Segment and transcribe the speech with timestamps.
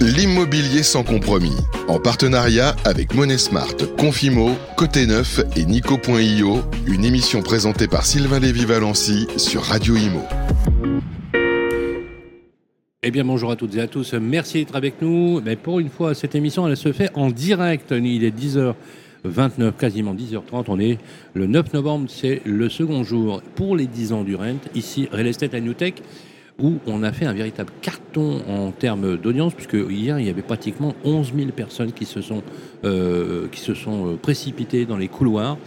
[0.00, 1.56] L'immobilier sans compromis.
[1.88, 6.60] En partenariat avec Monesmart, Confimo, Côté Neuf et Nico.io.
[6.86, 10.22] Une émission présentée par Sylvain Lévy-Valency sur Radio Imo.
[13.02, 14.14] Eh bien, bonjour à toutes et à tous.
[14.14, 15.40] Merci d'être avec nous.
[15.40, 17.92] Mais pour une fois, cette émission, elle se fait en direct.
[17.92, 20.64] Il est 10h29, quasiment 10h30.
[20.68, 20.98] On est
[21.34, 24.60] le 9 novembre, c'est le second jour pour les 10 ans du Rent.
[24.74, 25.94] Ici, Real Estate à New Tech
[26.62, 30.42] où on a fait un véritable carton en termes d'audience, puisque hier, il y avait
[30.42, 32.42] pratiquement 11 000 personnes qui se sont,
[32.84, 35.58] euh, qui se sont euh, précipitées dans les couloirs.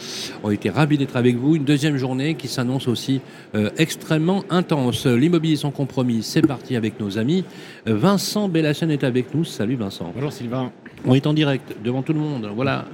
[0.44, 1.56] On était ravis d'être avec vous.
[1.58, 3.20] Une deuxième journée qui s'annonce aussi
[3.56, 5.06] euh, extrêmement intense.
[5.06, 7.44] L'immobilier sans compromis, c'est parti avec nos amis.
[7.86, 9.44] Vincent Bellachen est avec nous.
[9.44, 10.12] Salut Vincent.
[10.16, 10.72] Bonjour Sylvain.
[11.06, 12.50] On est en direct devant tout le monde.
[12.56, 12.86] Voilà.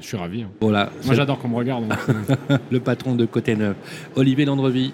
[0.00, 0.42] Je suis ravi.
[0.42, 0.48] hein.
[0.60, 0.90] Voilà.
[1.04, 1.84] Moi j'adore qu'on me regarde.
[2.70, 3.76] le patron de Côté Neuf.
[4.16, 4.92] Olivier Landrevie,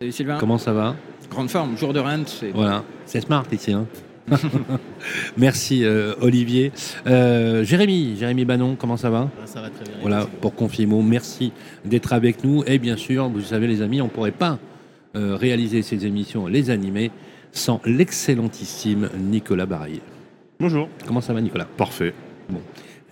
[0.00, 0.38] Salut Sylvain.
[0.38, 0.94] comment ça va?
[1.30, 2.24] Grande forme, jour de rent.
[2.26, 3.72] c'est- Voilà, c'est smart ici.
[3.72, 3.86] hein.
[5.36, 6.70] Merci euh, Olivier.
[7.06, 9.30] Euh, Jérémy, Jérémy Banon, comment ça va?
[9.46, 9.94] Ça va très bien.
[10.02, 11.52] Voilà, pour Confimo, merci
[11.84, 12.62] d'être avec nous.
[12.66, 14.58] Et bien sûr, vous savez les amis, on ne pourrait pas
[15.16, 17.10] euh, réaliser ces émissions, les animer,
[17.52, 20.02] sans l'excellentissime Nicolas Barrier.
[20.60, 20.88] Bonjour.
[21.06, 21.66] Comment ça va Nicolas?
[21.76, 22.12] Parfait.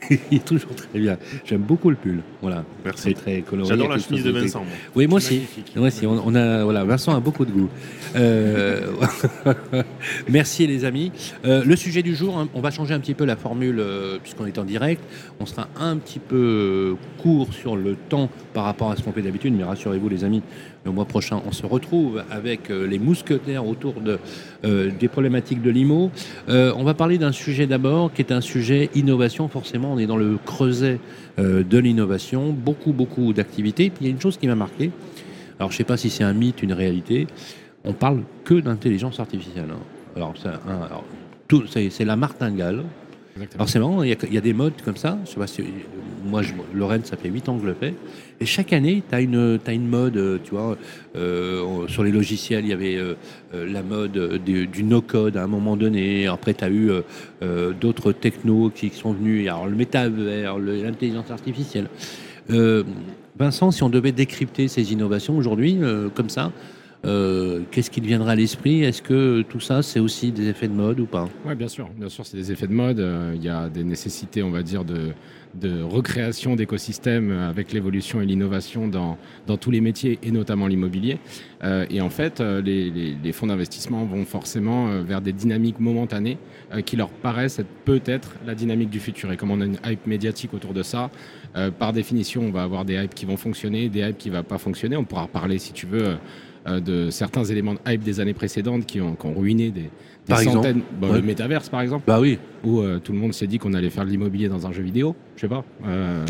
[0.10, 1.16] Il est toujours très bien.
[1.44, 2.20] J'aime beaucoup le pull.
[2.42, 3.02] Voilà, Merci.
[3.02, 3.68] c'est très coloré.
[3.68, 4.60] J'adore la chemise de Vincent.
[4.60, 4.68] moi.
[4.94, 5.42] Oui, moi aussi.
[5.74, 6.06] Moi aussi.
[6.06, 7.68] On, on a, voilà, Vincent a beaucoup de goût.
[8.14, 8.92] Euh,
[10.28, 11.12] Merci les amis.
[11.44, 14.18] Euh, le sujet du jour, hein, on va changer un petit peu la formule euh,
[14.22, 15.02] puisqu'on est en direct.
[15.40, 19.12] On sera un petit peu euh, court sur le temps par rapport à ce qu'on
[19.12, 20.42] fait d'habitude, mais rassurez-vous les amis,
[20.86, 23.94] le mois prochain, on se retrouve avec euh, les mousquetaires autour
[24.64, 26.12] euh, des problématiques de l'IMO.
[26.48, 29.48] Euh, on va parler d'un sujet d'abord qui est un sujet innovation.
[29.48, 31.00] Forcément, on est dans le creuset
[31.38, 33.90] de l'innovation, beaucoup, beaucoup d'activités.
[33.90, 34.90] Puis il y a une chose qui m'a marqué.
[35.58, 37.26] Alors, je ne sais pas si c'est un mythe, une réalité.
[37.84, 39.68] On parle que d'intelligence artificielle.
[39.70, 39.80] hein.
[40.16, 40.34] Alors,
[41.90, 42.84] c'est la martingale.
[43.36, 43.60] Exactement.
[43.60, 45.18] Alors c'est marrant, il y, a, des modes comme ça.
[45.24, 45.38] Je
[46.26, 46.42] moi,
[46.74, 47.94] Lorraine, ça fait 8 ans que je le fais.
[48.40, 50.76] Et chaque année, tu as une, mode, tu vois.
[51.14, 53.14] euh, sur les logiciels, il y avait euh,
[53.54, 56.26] euh, la mode du, no-code à un moment donné.
[56.26, 56.90] Après, tu as eu
[57.80, 59.48] d'autres technos qui sont venus.
[59.48, 61.88] Alors le métavers, l'intelligence artificielle.
[63.38, 65.78] Vincent, si on devait décrypter ces innovations aujourd'hui,
[66.14, 66.52] comme ça,
[67.06, 68.82] euh, qu'est-ce qui te viendrait à l'esprit?
[68.82, 71.28] Est-ce que tout ça, c'est aussi des effets de mode ou pas?
[71.44, 71.88] Oui, bien sûr.
[71.96, 72.98] Bien sûr, c'est des effets de mode.
[72.98, 75.12] Euh, Il y a des nécessités, on va dire, de,
[75.82, 79.16] recréation d'écosystèmes avec l'évolution et l'innovation dans,
[79.56, 81.18] tous les métiers et notamment l'immobilier.
[81.64, 86.36] Euh, et en fait, les, fonds d'investissement vont forcément vers des dynamiques momentanées
[86.84, 89.32] qui leur paraissent être peut-être la dynamique du futur.
[89.32, 91.10] Et comme on a une hype médiatique autour de ça,
[91.78, 94.42] par définition, on va avoir des hypes qui vont fonctionner, des hypes qui ne vont
[94.42, 94.96] pas fonctionner.
[94.96, 96.18] On pourra parler, si tu veux,
[96.66, 99.82] euh, de certains éléments de hype des années précédentes qui ont, qui ont ruiné des,
[99.82, 99.88] des
[100.28, 100.82] Par exemple centaines.
[101.00, 101.16] Bah, Ouais.
[101.16, 102.38] Le métaverse, par exemple Bah oui.
[102.64, 104.82] où euh, tout le monde s'est dit qu'on allait faire de l'immobilier dans un jeu
[104.82, 105.14] vidéo.
[105.36, 105.64] Je sais pas.
[105.86, 106.24] Euh,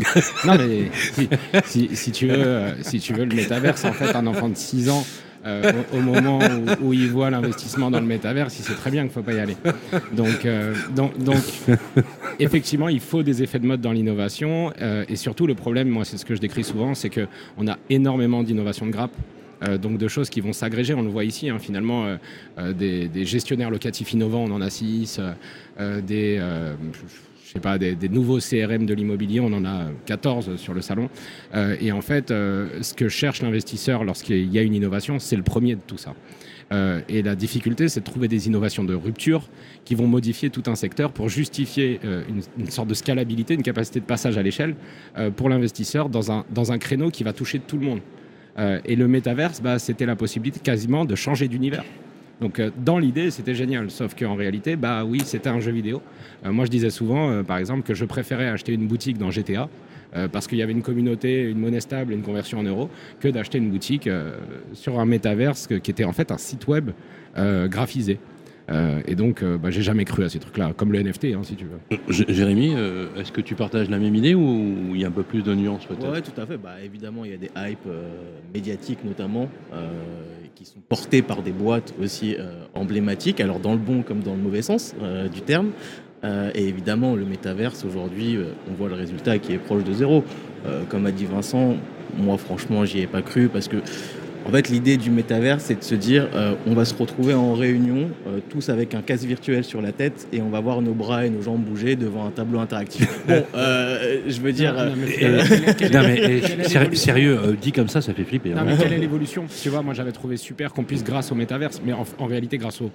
[0.45, 1.27] non, mais si,
[1.65, 4.89] si- si tu veux, si tu veux le métaverse, en fait, un enfant de 6
[4.89, 5.03] ans.
[5.45, 6.39] euh, au, au moment
[6.81, 9.21] où, où il voit l'investissement dans le métaverse, il sait très bien qu'il ne faut
[9.21, 9.55] pas y aller.
[10.11, 11.37] Donc, euh, donc, donc,
[12.39, 14.73] effectivement, il faut des effets de mode dans l'innovation.
[14.81, 17.77] euh, et surtout, le problème, moi, c'est ce que je décris souvent, c'est qu'on a
[17.89, 19.13] énormément d'innovation de grappe.
[19.63, 22.17] Euh, donc de choses qui vont s'agréger, on le voit ici, hein, finalement, euh,
[22.59, 25.19] euh, des, gestionnaires locatifs innovants, on en a six,
[25.79, 30.81] des, je sais pas, des, nouveaux CRM de l'immobilier, on en a 14 sur le
[30.81, 31.09] salon.
[31.81, 35.75] Et en fait, ce que cherche l'investisseur lorsqu'il y a une innovation, c'est le premier
[35.75, 36.13] de tout ça.
[37.09, 39.49] Et la difficulté, c'est de trouver des innovations de rupture
[39.83, 41.99] qui vont modifier tout un secteur pour justifier
[42.57, 44.75] une, sorte de scalabilité, une capacité de passage à l'échelle
[45.35, 47.99] pour l'investisseur dans un, dans un créneau qui va toucher tout le monde.
[48.57, 51.83] Euh, et le métaverse, bah, c'était la possibilité quasiment de changer d'univers.
[52.41, 56.01] Donc euh, dans l'idée, c'était génial, sauf qu'en réalité, bah oui, c'était un jeu vidéo.
[56.45, 59.69] Euh, moi, je disais souvent, par exemple, que je préférais acheter une boutique dans GTA
[60.31, 63.59] parce qu'il y avait une communauté, une monnaie stable une conversion en euros, que d'acheter
[63.59, 64.09] une boutique
[64.73, 66.89] sur un métaverse qui était en fait un site web
[67.35, 68.17] graphisé.
[68.69, 71.41] Euh, et donc, euh, bah, j'ai jamais cru à ces trucs-là, comme le NFT, hein,
[71.43, 71.97] si tu veux.
[72.09, 75.11] J- Jérémy, euh, est-ce que tu partages la même idée ou il y a un
[75.11, 76.11] peu plus de nuances peut-être?
[76.11, 76.57] Ouais, tout à fait.
[76.57, 78.09] Bah, évidemment, il y a des hypes euh,
[78.53, 79.87] médiatiques notamment euh,
[80.55, 84.35] qui sont portées par des boîtes aussi euh, emblématiques, alors dans le bon comme dans
[84.35, 85.69] le mauvais sens euh, du terme.
[86.23, 89.93] Euh, et évidemment, le métaverse aujourd'hui, euh, on voit le résultat qui est proche de
[89.93, 90.23] zéro.
[90.65, 91.77] Euh, comme a dit Vincent,
[92.17, 93.77] moi franchement, j'y ai pas cru parce que
[94.47, 97.53] en fait, l'idée du métaverse, c'est de se dire, euh, on va se retrouver en
[97.53, 100.93] réunion, euh, tous avec un casque virtuel sur la tête, et on va voir nos
[100.93, 103.07] bras et nos jambes bouger devant un tableau interactif.
[103.27, 107.53] Bon, euh, je veux dire, Non, mais- Et- quelle- Non, mais quelle eh, sérieux, euh,
[107.61, 108.51] dit comme ça, ça fait flipper.
[108.51, 108.63] Non, hein.
[108.67, 109.45] mais quelle est l'évolution?
[109.61, 112.57] Tu vois, moi j'avais trouvé super qu'on puisse, grâce au métaverse, mais en, en réalité
[112.57, 112.89] grâce au,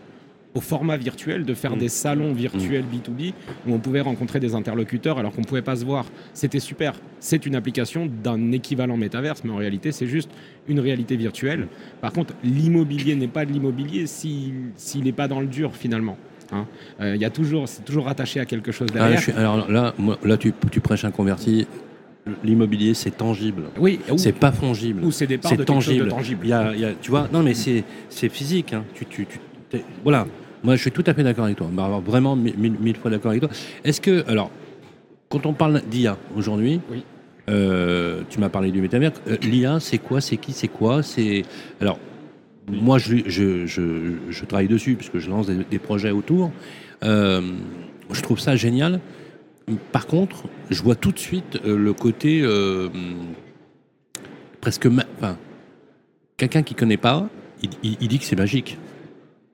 [0.54, 1.78] au format virtuel, de faire Mm.
[1.78, 3.32] des salons virtuels B2B
[3.66, 6.04] où on pouvait rencontrer des interlocuteurs alors qu'on ne pouvait pas se voir.
[6.34, 6.92] C'était super.
[7.20, 10.30] C'est une application d'un équivalent métaverse, mais en réalité, c'est juste
[10.68, 11.68] une réalité virtuelle.
[12.02, 16.18] Par contre, l'immobilier n'est pas de l'immobilier s'il n'est pas dans le dur finalement.
[16.52, 16.66] hein.
[17.00, 19.18] Euh, Il y a toujours, c'est toujours rattaché à quelque chose Ah, derrière.
[19.18, 21.66] je suis- alors là, moi, là tu, tu prêches un converti.
[22.44, 23.64] L'immobilier, c'est tangible.
[23.80, 25.02] Oui, ou, C'est pas fongible.
[25.02, 26.08] ou c'est des parts de quelque chose de tangible.
[26.08, 26.40] tangible.
[26.44, 28.74] Il y a, y a- tu vois, non mais c'est c'est physique.
[28.74, 28.84] hein.
[28.94, 29.26] Tu, tu,
[30.04, 30.26] voilà.
[30.64, 31.68] Moi, je suis tout à fait d'accord avec toi.
[31.72, 33.50] Bah, vraiment mille, fois d'accord avec toi.
[33.84, 34.50] Est-ce que, alors,
[35.28, 37.02] quand on parle d'IA aujourd'hui, Oui.
[37.48, 39.12] euh, tu m'as parlé du métavers.
[39.28, 41.42] euh, L'IA, c'est quoi C'est qui C'est quoi C'est
[41.80, 41.98] alors.
[42.70, 46.52] Moi, je, je, je, je travaille dessus puisque je lance des, des projets autour.
[47.02, 47.40] Euh,
[48.12, 49.00] je trouve ça génial.
[49.90, 52.44] Par contre, je vois tout de suite le côté
[54.60, 54.86] presque.
[54.86, 55.36] ma- Enfin,
[56.36, 57.28] quelqu'un qui connaît pas,
[57.62, 58.78] il, il- il dit que c'est magique.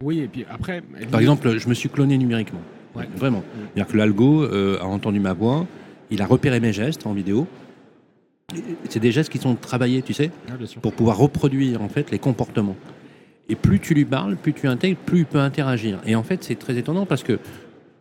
[0.03, 0.83] Oui, et puis après.
[1.11, 2.61] Par exemple, je me suis cloné numériquement.
[2.95, 3.09] Ouais.
[3.17, 3.43] Vraiment.
[3.75, 5.67] C'est-à-dire que l'algo euh, a entendu ma voix,
[6.11, 7.47] il a repéré mes gestes en vidéo.
[8.89, 12.19] C'est des gestes qui sont travaillés, tu sais, Ah, pour pouvoir reproduire en fait les
[12.19, 12.77] comportements.
[13.51, 15.99] Et plus tu lui parles, plus tu intègres, plus il peut interagir.
[16.07, 17.39] Et en fait, c'est très étonnant parce que,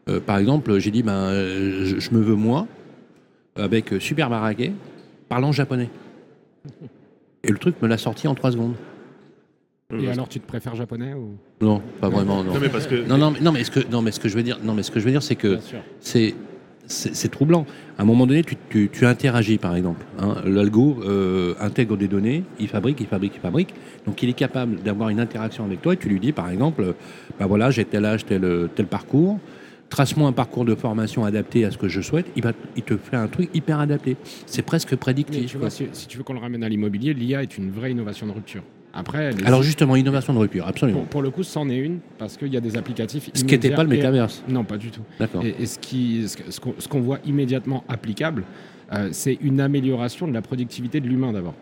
[0.07, 2.65] euh, par exemple, j'ai dit, ben, je, je me veux moi,
[3.57, 4.71] avec euh, Super Barake,
[5.27, 5.89] parlant japonais.
[7.43, 8.75] Et le truc me l'a sorti en trois secondes.
[9.95, 11.37] Et alors, tu te préfères japonais ou?
[11.61, 12.53] Non, pas vraiment, non.
[12.53, 13.07] Non, mais parce que.
[13.07, 14.73] Non, non, mais- non, mais ce que, non, mais ce que je veux dire, non,
[14.73, 15.59] mais ce que je veux dire, c'est que
[16.01, 16.35] c'est
[16.89, 17.65] c'est troublant.
[17.97, 20.05] À un moment donné, tu, tu, tu interagis, par exemple.
[20.19, 20.35] hein.
[20.45, 23.73] L'algo euh, intègre des données, il fabrique, il fabrique, il fabrique.
[24.05, 26.81] Donc, il est capable d'avoir une interaction avec toi et tu lui dis, par exemple,
[26.83, 26.93] euh,
[27.39, 29.37] bah voilà, j'ai tel âge, tel, tel parcours.
[29.89, 32.27] Trace-moi un parcours de formation adapté à ce que je souhaite.
[32.37, 34.15] Il, va, il te fait un truc hyper adapté.
[34.45, 35.45] C'est presque prédictif.
[35.45, 35.67] tu quoi.
[35.67, 38.27] vois, si, si tu veux qu'on le ramène à l'immobilier, l'IA est une vraie innovation
[38.27, 38.63] de rupture.
[38.99, 41.01] Après, les- Alors, justement, innovation de rupture, absolument.
[41.01, 43.29] pour, pour le coup, c'en est une parce qu'il y a des applicatifs.
[43.33, 44.43] Ce qui n'était pas le et- métaverse.
[44.49, 45.01] Non, pas du tout.
[45.19, 45.43] D'accord.
[45.45, 48.43] Et, et ce qu'on ce voit immédiatement applicable,
[48.93, 51.53] euh, c'est une amélioration de la productivité de l'humain d'abord.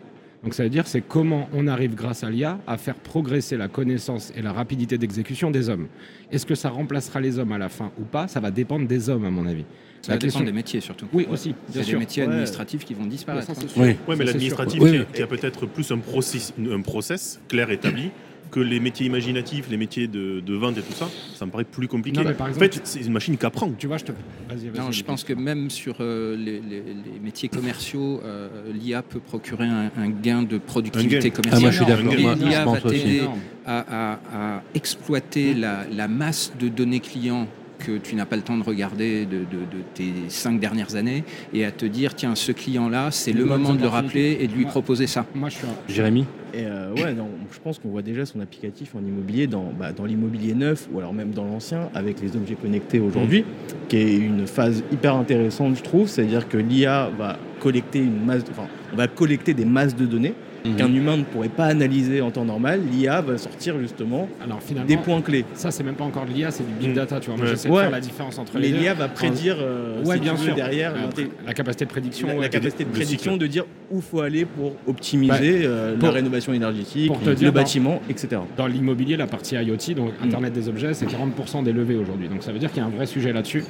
[0.44, 3.66] Donc ça veut dire c'est comment on arrive grâce à l'IA à faire progresser la
[3.68, 5.88] connaissance et la rapidité d'exécution des hommes.
[6.30, 8.28] Est-ce que ça remplacera les hommes à la fin ou pas?
[8.28, 9.64] Ça va dépendre des hommes à mon avis.
[10.02, 11.06] Ça La va question- dépendre des métiers surtout.
[11.12, 11.98] Oui aussi, bien C'est des sûr.
[11.98, 12.28] métiers Ouais.
[12.28, 13.46] administratifs qui vont disparaître.
[13.46, 13.66] Ça, hein.
[13.76, 13.96] Oui.
[14.08, 18.10] Ouais, mais l'administratif, qui, a- qui a peut-être plus un process, un process clair établi
[18.52, 21.64] que les métiers imaginatifs, les métiers de, de vente et tout ça, ça me paraît
[21.64, 22.20] plus compliqué.
[22.20, 23.68] Non, mais par en exemple, fait, c'est une machine qui apprend.
[23.76, 24.12] Tu vois, je te.
[24.12, 24.78] Vas-y, vas-y.
[24.84, 29.18] Non, je pense que même sur euh, les, les- les métiers commerciaux, euh, l'IA peut
[29.18, 31.34] procurer un, un gain de productivité gain.
[31.34, 31.54] commerciale.
[31.56, 32.36] Ah, moi, je suis d'accord.
[32.48, 33.40] L'IA va t'aider Énorme.
[33.66, 34.20] à, à-
[34.58, 38.62] à exploiter la, la masse de données clients que tu n'as pas le temps de
[38.64, 42.88] regarder de, de- de tes cinq dernières années et à te dire tiens ce client
[42.88, 45.66] là c'est le moment de le rappeler et de lui proposer ça Moi, je suis.
[45.66, 46.24] un- Jérémy
[46.54, 49.92] Et euh, ouais, non, je pense qu'on voit déjà son applicatif en immobilier dans, bah,
[49.92, 53.44] dans l'immobilier neuf ou alors même dans l'ancien avec les objets connectés aujourd'hui,
[53.88, 56.08] qui est une phase hyper intéressante, je trouve.
[56.08, 60.06] C'est-à-dire que l'IA va collecter une masse, de- enfin, on va collecter des masses de
[60.06, 60.34] données
[60.76, 62.80] qu'un humain ne pourrait pas analyser en temps normal.
[62.92, 65.44] L'IA va sortir justement Alors finalement, des points clés.
[65.54, 66.94] ça, c'est même pas encore de l'IA, c'est du big Mm.
[66.94, 67.20] data.
[67.20, 67.50] Tu vois, moi, Ouais.
[67.52, 67.82] j'essaie de Ouais.
[67.82, 68.78] faire la différence entre Mais les deux.
[68.78, 70.54] l'IA va prédire, euh, Ouais, si bien sûr.
[70.54, 72.28] derrière Euh, la capacité de prédiction.
[72.40, 73.42] la, capacité de prédiction cycle.
[73.42, 77.34] de dire où faut aller pour optimiser euh, Pour- la rénovation énergétique, pour te le
[77.36, 78.40] dire, bâtiment, etc.
[78.56, 80.24] Dans l'immobilier, la partie IoT, donc Mm.
[80.26, 82.28] Internet des objets, c'est 40% des levées aujourd'hui.
[82.28, 83.64] Donc ça veut dire qu'il y a un vrai sujet là-dessus.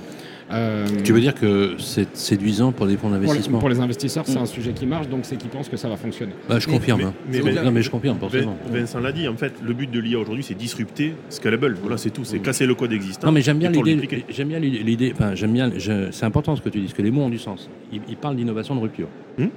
[0.52, 3.81] Euh, Tu veux dire que c'est séduisant pour des fonds pour les, d'investissement pour les
[3.81, 4.43] investisseurs, c'est Mm.
[4.43, 6.32] un sujet qui marche, donc c'est qu'ils pensent que ça va fonctionner.
[6.48, 7.00] Bah, Je confirme.
[7.00, 7.43] mais- hein.
[7.44, 8.56] mais- non, mais- je confirme, forcément.
[8.70, 11.76] Vincent l'a dit, en fait, le but de l'IA aujourd'hui, c'est disrupter Scalable.
[11.81, 12.24] Voilà, c'est tout.
[12.24, 13.26] C'est casser le code existant.
[13.26, 14.24] Non, mais j'aime bien l'idée.
[14.29, 15.12] J'aime bien l'idée.
[15.15, 15.70] Enfin, j'aime bien.
[16.12, 17.69] C'est important ce que tu dis, parce que les mots ont du sens.
[17.93, 19.08] Ils, ils parlent d'innovation de rupture.
[19.38, 19.50] Ouais.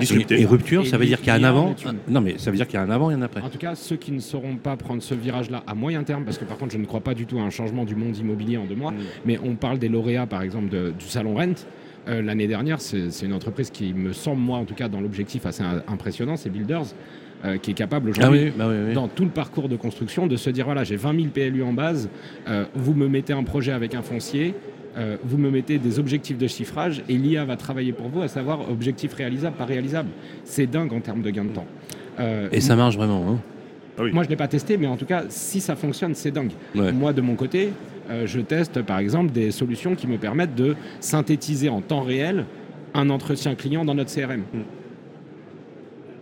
[0.00, 0.40] Disrupter.
[0.40, 1.74] Et, rupture, ça veut dire qu'il y a un avant.
[2.08, 3.40] Non, mais ça veut dire qu'il y a un avant et un après.
[3.42, 6.38] En tout cas, ceux qui ne sauront pas prendre ce virage-là à moyen terme, parce
[6.38, 8.56] que par contre, je ne crois pas du tout à un changement du monde immobilier
[8.56, 8.96] en deux mois, Mm.
[9.24, 11.66] mais on parle des lauréats, par exemple, de- du salon Rent.
[12.08, 15.44] Euh, L'année dernière, c'est une entreprise qui me semble, moi, en tout cas, dans l'objectif
[15.44, 16.84] assez im- impressionnant, c'est Builders,
[17.44, 18.94] euh, qui est capable Ah aujourd'hui oui, bah oui, oui.
[18.94, 21.72] dans tout le parcours de construction, de se dire voilà, j'ai 20 000 PLU en
[21.72, 22.08] base,
[22.48, 24.54] euh, vous me mettez un projet avec un foncier,
[24.96, 28.28] euh, vous me mettez des objectifs de chiffrage et l'IA va travailler pour vous, à
[28.28, 30.08] savoir objectif réalisable, pas réalisable.
[30.44, 31.66] C'est dingue en termes de gain de temps.
[32.18, 33.24] Euh, Et ça marche vraiment.
[33.28, 33.38] Hein.
[33.98, 36.52] Moi, je ne l'ai pas testé, mais en tout cas, si ça fonctionne, c'est dingue.
[36.74, 36.92] Ouais.
[36.92, 37.70] Moi, de mon côté,
[38.10, 42.44] euh, je teste par exemple des solutions qui me permettent de synthétiser en temps réel
[42.94, 44.40] un entretien client dans notre CRM.
[44.40, 44.58] Mm.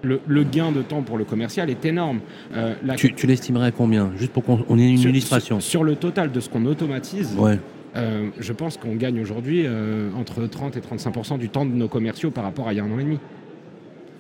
[0.05, 2.21] Le, le gain de temps pour le commercial est énorme.
[2.55, 4.13] Euh, la- Tu, tu l'estimerais à combien?
[4.17, 5.61] Juste pour qu'on on ait une sur- illustration.
[5.61, 7.59] Sur, sur le total de ce qu'on automatise, Ouais.
[7.97, 11.89] euh, je pense qu'on gagne aujourd'hui euh, entre 30 et 35% du temps de nos
[11.89, 13.19] commerciaux par rapport à il y a un an et demi.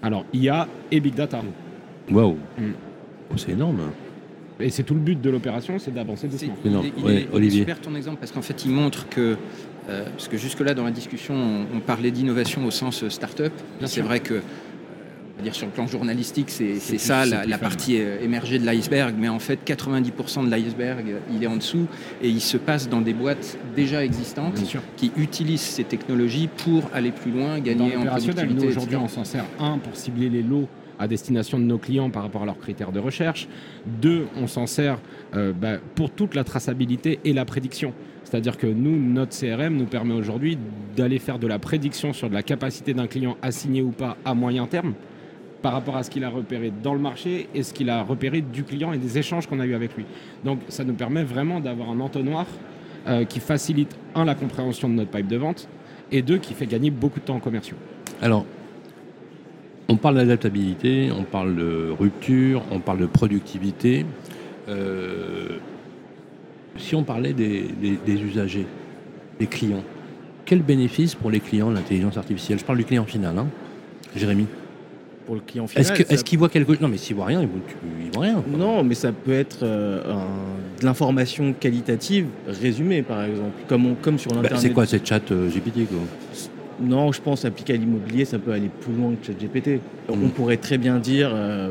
[0.02, 1.42] Alors, IA et Big Data.
[2.10, 2.36] Waouh.
[2.58, 2.62] Mm.
[3.30, 3.80] Oh, c'est énorme.
[4.60, 6.54] Et c'est tout le but de l'opération, c'est d'avancer doucement.
[6.64, 7.60] il, Non, est, il ouais, est- il est Olivier.
[7.60, 9.36] super ton exemple parce qu'en fait il montre que,
[9.88, 13.52] euh, parce que jusque-là dans la discussion on, on parlait d'innovation au sens start-up.
[13.86, 14.34] C'est vrai que,
[15.42, 19.38] dire sur le plan journalistique, c'est ça la, partie euh, émergée de l'iceberg, mais en
[19.38, 21.86] fait 90% de l'iceberg il est en dessous
[22.22, 24.60] et il se passe dans des boîtes déjà existantes
[24.96, 28.66] qui utilisent ces technologies pour aller plus loin, gagner en productivité.
[28.68, 32.22] aujourd'hui, on s'en sert un pour cibler les lots à destination de nos clients par
[32.22, 33.48] rapport à leurs critères de recherche.
[34.00, 34.98] Deux, on s'en sert
[35.34, 37.92] euh, bah, pour toute la traçabilité et la prédiction.
[38.22, 40.56] C'est-à-dire que nous, notre CRM nous permet aujourd'hui
[40.96, 44.16] d'aller faire de la prédiction sur de la capacité d'un client à signer ou pas
[44.24, 44.94] à moyen terme
[45.64, 48.42] par rapport à ce qu'il a repéré dans le marché et ce qu'il a repéré
[48.42, 50.04] du client et des échanges qu'on a eu avec lui.
[50.44, 52.44] Donc ça nous permet vraiment d'avoir un entonnoir
[53.08, 55.66] euh, qui facilite, un, la compréhension de notre pipe de vente
[56.12, 57.78] et deux, qui fait gagner beaucoup de temps en commerciaux.
[58.20, 58.44] Alors,
[59.88, 64.04] on parle d'adaptabilité, on parle de rupture, on parle de productivité.
[64.68, 65.56] Euh,
[66.76, 67.70] si on parlait des,
[68.06, 68.66] usagers,
[69.38, 69.82] des clients,
[70.44, 72.58] quel bénéfice pour les clients l'intelligence artificielle?
[72.58, 73.46] Je parle du client final, hein
[74.14, 74.46] Jérémy.
[75.26, 75.86] Pour le client final.
[76.10, 76.80] Est-ce qu'il voit quelque chose?
[76.82, 77.60] Non, mais s'il voit rien, il voit,
[78.04, 78.34] il voit rien.
[78.34, 78.58] quoi.
[78.58, 83.94] Non, mais ça peut être euh, un- de l'information qualitative résumée, par exemple, comme, on-
[83.94, 84.60] comme sur Bah, l'internet.
[84.60, 85.98] c'est quoi cette chat euh, GPT quoi?
[86.80, 89.80] Non, je pense appliquer à l'immobilier, ça peut aller plus loin que ChatGPT.
[90.08, 90.28] On Mm.
[90.30, 91.70] pourrait très bien dire euh,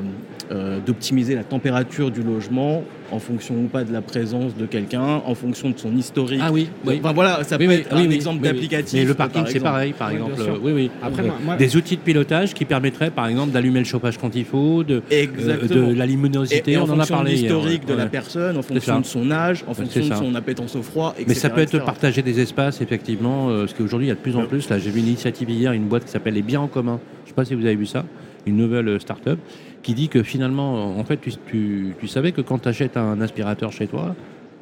[0.85, 2.83] d'optimiser la température du logement
[3.13, 6.41] en fonction ou pas de la présence de quelqu'un, en fonction de son historique.
[6.43, 6.99] Ah oui, oui.
[7.03, 8.99] Enfin, voilà, ça Oui, peut oui, être un exemple d'applicatif.
[8.99, 10.33] Mais le parking, par c'est pareil, par exemple.
[10.39, 10.91] euh, oui, oui.
[11.01, 14.45] Après, moi- des outils de pilotage qui permettraient, par exemple, d'allumer le chauffage quand il
[14.45, 17.31] faut, de, euh, de la Et, luminosité, et en on en a fonction parlé.
[17.31, 17.97] de l'historique de ouais.
[17.99, 21.25] la personne, en fonction de son âge, en fonction de son appétence au froid, etc.
[21.27, 24.19] Mais ça peut être partager des espaces, effectivement, euh, parce qu'aujourd'hui, il y a de
[24.19, 24.67] plus en plus.
[24.69, 26.99] Là, j'ai vu une initiative hier, une boîte qui s'appelle Les Biens en commun.
[27.19, 28.05] Je ne sais pas si vous avez vu ça,
[28.45, 29.39] une nouvelle start-up
[29.83, 33.19] qui dit que finalement, en fait, tu, tu- tu savais que quand tu achètes un
[33.21, 34.15] aspirateur chez toi,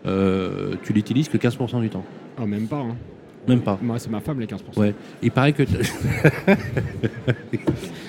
[0.07, 2.03] euh, tu l'utilises que 15% du temps.
[2.41, 2.77] Oh, même pas.
[2.79, 2.95] hein.
[3.47, 3.79] Même pas.
[3.81, 4.77] Moi, c'est ma femme, les 15%.
[4.77, 4.93] Ouais.
[5.23, 5.63] Il paraît que.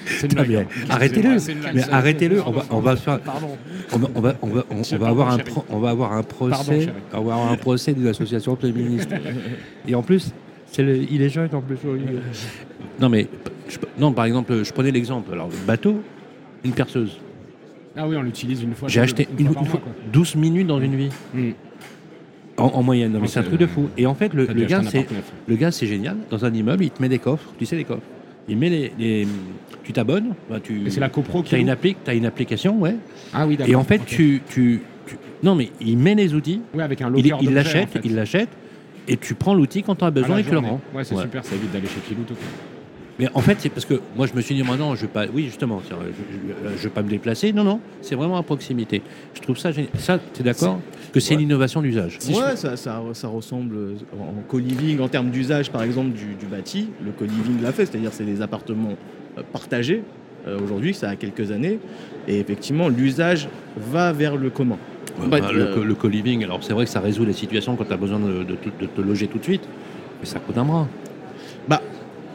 [0.07, 0.65] C'est hein.
[0.91, 1.37] arrêtez-le.
[1.75, 2.43] Mais arrêtez-le.
[2.47, 3.19] On va, on va faire.
[3.21, 3.49] Pardon.
[3.93, 5.51] On va, on va, on va, on- avoir un, chérie.
[5.51, 9.09] pro- on va avoir un procès, Pardon, on va avoir un procès d'une association féministe.
[9.89, 10.33] Et en plus,
[10.67, 11.79] c'est le- il est jeune en plus.
[11.89, 12.19] Olivier.
[13.01, 13.27] Non mais,
[13.69, 15.33] je- non par exemple, je prenais l'exemple.
[15.33, 16.03] Alors le bateau,
[16.65, 17.19] une perceuse.
[17.97, 18.89] Ah oui, on l'utilise une fois.
[18.89, 19.93] J'ai acheté fois une, fois mois, quoi.
[20.13, 21.11] 12 minutes dans une vie.
[21.35, 21.51] Mm.
[22.59, 23.13] En, en moyenne.
[23.13, 23.89] Non mais c'est un truc de fou.
[23.97, 25.07] Et en fait, le, le gars, c'est
[25.47, 26.17] le gars, c'est génial.
[26.31, 27.51] Dans un immeuble, il te met des coffres.
[27.59, 28.03] Tu sais les coffres.
[28.49, 29.29] Il met les, les-
[29.85, 30.35] tu t'abonnes.
[30.51, 30.91] bah, tu.
[30.91, 31.51] C'est la copro qui.
[31.51, 32.97] T'as une, appli- t'as une application, ouais.
[33.33, 33.73] Ah oui, d'accord.
[33.73, 37.13] Et en fait, tu, tu, tu- Non, mais il met les outils, Oui, avec un
[37.17, 38.01] il locker il l'achète, en fait.
[38.05, 38.49] il l'achète,
[39.09, 40.81] et tu prends l'outil quand tu as besoin et tu le rends.
[40.95, 41.23] Ouais, c'est Ouais.
[41.23, 42.35] super, ça évite d'aller chez Kilouto.
[43.19, 45.27] Mais en fait, c'est parce que moi, je me suis dit, maintenant, je vais pas.
[45.33, 47.53] Oui, justement, je ne vais pas me déplacer.
[47.53, 49.03] Non, non, c'est vraiment à proximité.
[49.35, 49.91] Je trouve ça génial.
[49.99, 50.81] Ça, tu es d'accord
[51.13, 51.41] Que c'est Ouais.
[51.41, 52.19] l'innovation d'usage.
[52.29, 53.77] ouais, ça, ça, ça ressemble
[54.19, 56.89] en co-living, en termes d'usage par exemple du, du bâti.
[57.05, 58.95] Le co-living l'a fait, c'est-à-dire c'est des appartements
[59.37, 60.03] euh, partagés
[60.49, 61.79] euh, aujourd'hui, ça a quelques années.
[62.27, 64.79] Et effectivement, l'usage va vers le commun.
[65.21, 67.35] Ouais, Bah, bah, euh, le, co- le co-living, alors c'est vrai que ça résout les
[67.35, 69.63] situations quand tu as besoin de, de te- de te loger tout de suite,
[70.21, 70.89] mais ça coûte un bras.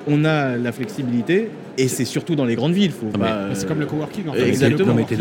[0.08, 2.92] On a la flexibilité et c'est surtout dans les grandes villes.
[2.92, 4.28] Faut Ah, pas, mais- euh, C'est comme le coworking.
[4.30, 4.38] En fait.
[4.40, 4.94] Mais t'es- Exactement.
[4.94, 5.16] mais t'es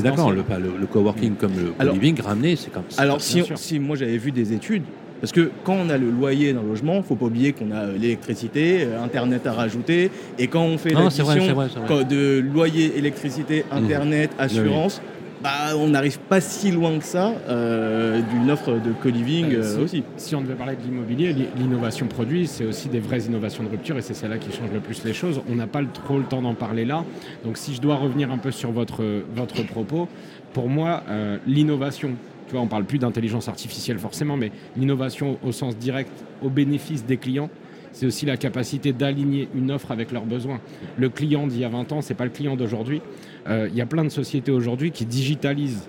[0.00, 3.02] d'accord, le, le, le coworking comme le Alors- co-living ramené, c'est comme ça.
[3.02, 4.82] Alors, si, si moi j'avais vu des études,
[5.20, 7.98] parce que quand on a le loyer d'un logement, faut pas oublier qu'on a euh,
[7.98, 12.40] l'électricité, euh, Internet à rajouter, et quand on fait Non, c'est vrai, c'est l'addition de
[12.40, 15.02] loyer, électricité, Internet, assurance,
[15.42, 19.76] bah, on n'arrive pas si loin que ça euh, d'une offre de co-living Euh, euh,
[19.76, 20.02] si- aussi.
[20.16, 23.68] Si on devait parler de l'immobilier, l'i- l'innovation produit, c'est aussi des vraies innovations de
[23.70, 25.40] rupture et c'est celle-là qui change le plus les choses.
[25.50, 27.04] On n'a pas trop le temps d'en parler là.
[27.44, 29.02] Donc si je dois revenir un peu sur votre,
[29.34, 30.08] votre propos,
[30.52, 32.10] pour moi, euh, l'innovation,
[32.46, 36.10] tu vois, on parle plus d'intelligence artificielle forcément, mais l'innovation au sens direct,
[36.42, 37.48] au bénéfice des clients,
[37.92, 40.60] c'est aussi la capacité d'aligner une offre avec leurs besoins.
[40.96, 43.02] Le client d'il y a 20 ans, c'est pas le client d'aujourd'hui.
[43.48, 45.88] Euh, Il y a plein de sociétés aujourd'hui qui digitalisent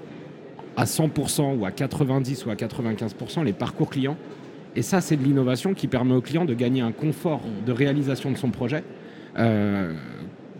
[0.77, 4.17] à 100% ou à 90 ou à 95% les parcours clients.
[4.75, 8.31] Et ça, c'est de l'innovation qui permet au client de gagner un confort de réalisation
[8.31, 8.83] de son projet,
[9.37, 9.93] euh,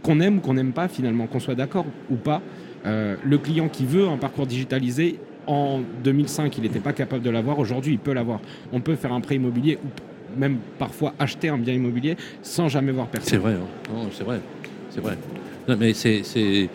[0.04, 2.42] qu'on aime ou qu'on n'aime pas finalement, qu'on soit d'accord ou pas.
[2.86, 7.30] Euh, le client qui veut un parcours digitalisé, en 2005, il n'était pas capable de
[7.30, 7.58] l'avoir.
[7.60, 8.42] Aujourd'hui, il peut l'avoir.
[8.72, 9.80] On peut faire un prêt immobilier
[10.38, 13.30] même parfois acheter un bien immobilier sans jamais voir personne.
[13.30, 13.68] C'est vrai, hein.
[13.94, 14.40] Non, c'est vrai,
[14.90, 15.18] c'est vrai.
[15.68, 16.70] Non, mais c'est c'est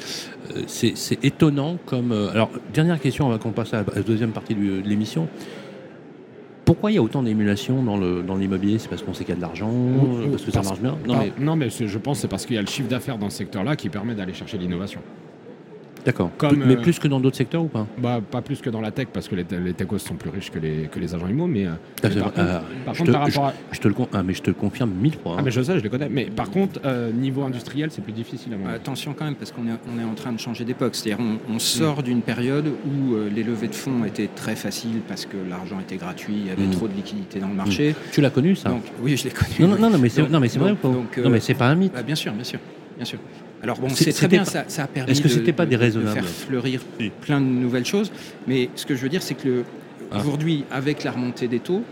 [0.55, 2.13] euh, c'est- c'est étonnant comme.
[2.13, 5.29] euh, alors dernière question avant qu'on passe à la deuxième partie de l'émission.
[6.65, 8.79] Pourquoi il y a autant d'émulation dans le dans l'immobilier?
[8.79, 9.71] C'est parce qu'on sait qu'il y a de l'argent,
[10.31, 10.97] parce que ça marche bien?
[11.07, 13.19] Non mais non, mais je pense que c'est parce qu'il y a le chiffre d'affaires
[13.19, 15.01] dans ce secteur-là qui permet d'aller chercher l'innovation.
[16.07, 16.31] D'accord.
[16.39, 17.87] Comme, mais euh, plus que dans d'autres secteurs ou pas?
[17.99, 20.51] Bah, pas plus que dans la tech, parce que les, les techos sont plus riches
[20.51, 21.73] que les, que les agents immo, mais, euh,
[22.03, 23.53] Ah, mais par, contre, Ah, par je contre, te- par rapport à...
[23.73, 25.33] Je te le con- ah, mais je te le confirme mille fois.
[25.33, 25.37] hein.
[25.41, 26.09] Ah, mais je sais, je les connais.
[26.09, 28.71] Mais par contre, euh, niveau industriel, c'est plus difficile à.
[28.71, 30.95] Attention quand même, parce qu'on est, on est en train de changer d'époque.
[30.95, 35.01] C'est-à-dire on, on sort d'une période où euh, les levées de fonds étaient très faciles
[35.09, 36.71] parce que l'argent était gratuit, il y avait Mm.
[36.71, 37.95] trop de liquidités dans le marché.
[38.13, 38.69] Tu l'as connu ça?
[38.71, 39.51] Donc, oui, je l'ai connu.
[39.61, 40.89] Non, non, non, non, mais c'est Donc- non, mais c'est vrai ou pas?
[40.89, 41.93] Non, mais c'est pas un mythe.
[41.93, 42.59] Bah, bien sûr, bien sûr,
[42.97, 43.19] bien sûr.
[43.63, 45.71] Alors bon, C'est- très bien, pas- ça, ça a permis que de- c'était pas de-
[45.71, 46.81] déraisonnable de faire fleurir
[47.21, 48.13] plein de nouvelles choses.
[48.47, 49.63] Mais ce que je veux dire, c'est que
[50.11, 50.19] Ah.
[50.21, 51.83] aujourd'hui, avec la remontée des taux,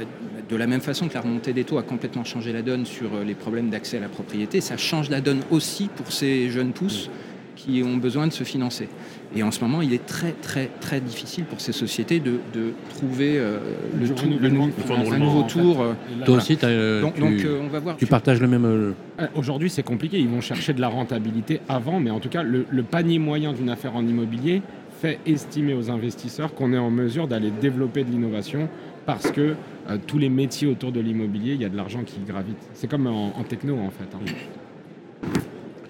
[0.00, 0.04] euh,
[0.48, 3.14] de la même façon que la remontée des taux a complètement changé la donne sur
[3.14, 6.72] euh, les problèmes d'accès à la propriété, ça change la donne aussi pour ces jeunes
[6.72, 7.10] pousses
[7.56, 8.88] qui ont besoin de se financer.
[9.36, 12.72] Et en ce moment, il est très très très difficile pour ces sociétés de, de
[12.90, 13.58] trouver euh,
[13.98, 14.70] le tout- le nou-
[15.10, 15.60] un nouveau en fait.
[15.60, 15.80] tour.
[15.82, 17.96] euh, là, Toi aussi, euh, donc tu, donc, euh, on va voir.
[17.96, 18.94] tu partages le même.
[19.34, 20.18] Aujourd'hui, c'est compliqué.
[20.18, 23.52] Ils vont chercher de la rentabilité avant, mais en tout cas, le, le panier moyen
[23.52, 24.62] d'une affaire en immobilier
[25.00, 28.68] fait estimer aux investisseurs qu'on est en mesure d'aller développer de l'innovation
[29.06, 29.54] parce que
[29.90, 32.56] euh, tous les métiers autour de l'immobilier, il y a de l'argent qui gravite.
[32.72, 34.08] C'est comme en, en techno, en fait.
[34.14, 35.28] hein.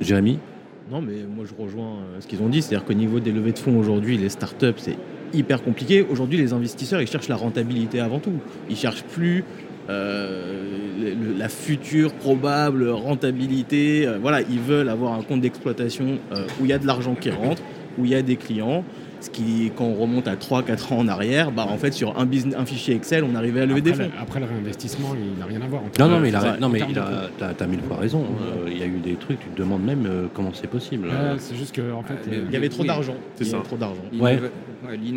[0.00, 0.38] Jérémy?
[0.94, 3.50] Non, mais moi je rejoins euh, ce qu'ils ont dit, c'est-à-dire qu'au niveau des levées
[3.50, 4.96] de fonds aujourd'hui, les startups, c'est
[5.32, 6.06] hyper compliqué.
[6.08, 8.34] Aujourd'hui, les investisseurs, ils cherchent la rentabilité avant tout.
[8.70, 9.42] Ils cherchent plus
[9.90, 14.06] euh, la future probable rentabilité.
[14.06, 16.18] Euh, voilà, ils veulent avoir un compte d'exploitation
[16.60, 17.60] où il y a de l'argent qui rentre,
[17.98, 18.84] où il y a des clients.
[19.24, 22.26] Ce qui, quand on remonte à 3-4 ans en arrière, bah, en fait, sur un,
[22.26, 24.10] business, un fichier Excel, on arrivait à lever des Après, fonds.
[24.14, 25.80] le, après, le réinvestissement, il n'a rien à voir.
[25.82, 27.30] en Non, non, mais, il a, c'est ça, non, en mais termes il de a,
[27.38, 28.22] t'as, t'as mille fois raison.
[28.22, 31.08] Euh, Il y a eu des trucs, tu te demandes même euh, comment c'est possible.
[31.38, 32.88] C'est juste que, en fait, Euh, euh, Il y avait trop Oui.
[32.88, 33.14] d'argent.
[33.36, 33.66] C'est Il y avait ça.
[33.66, 34.02] trop d'argent.
[34.20, 34.38] Ouais.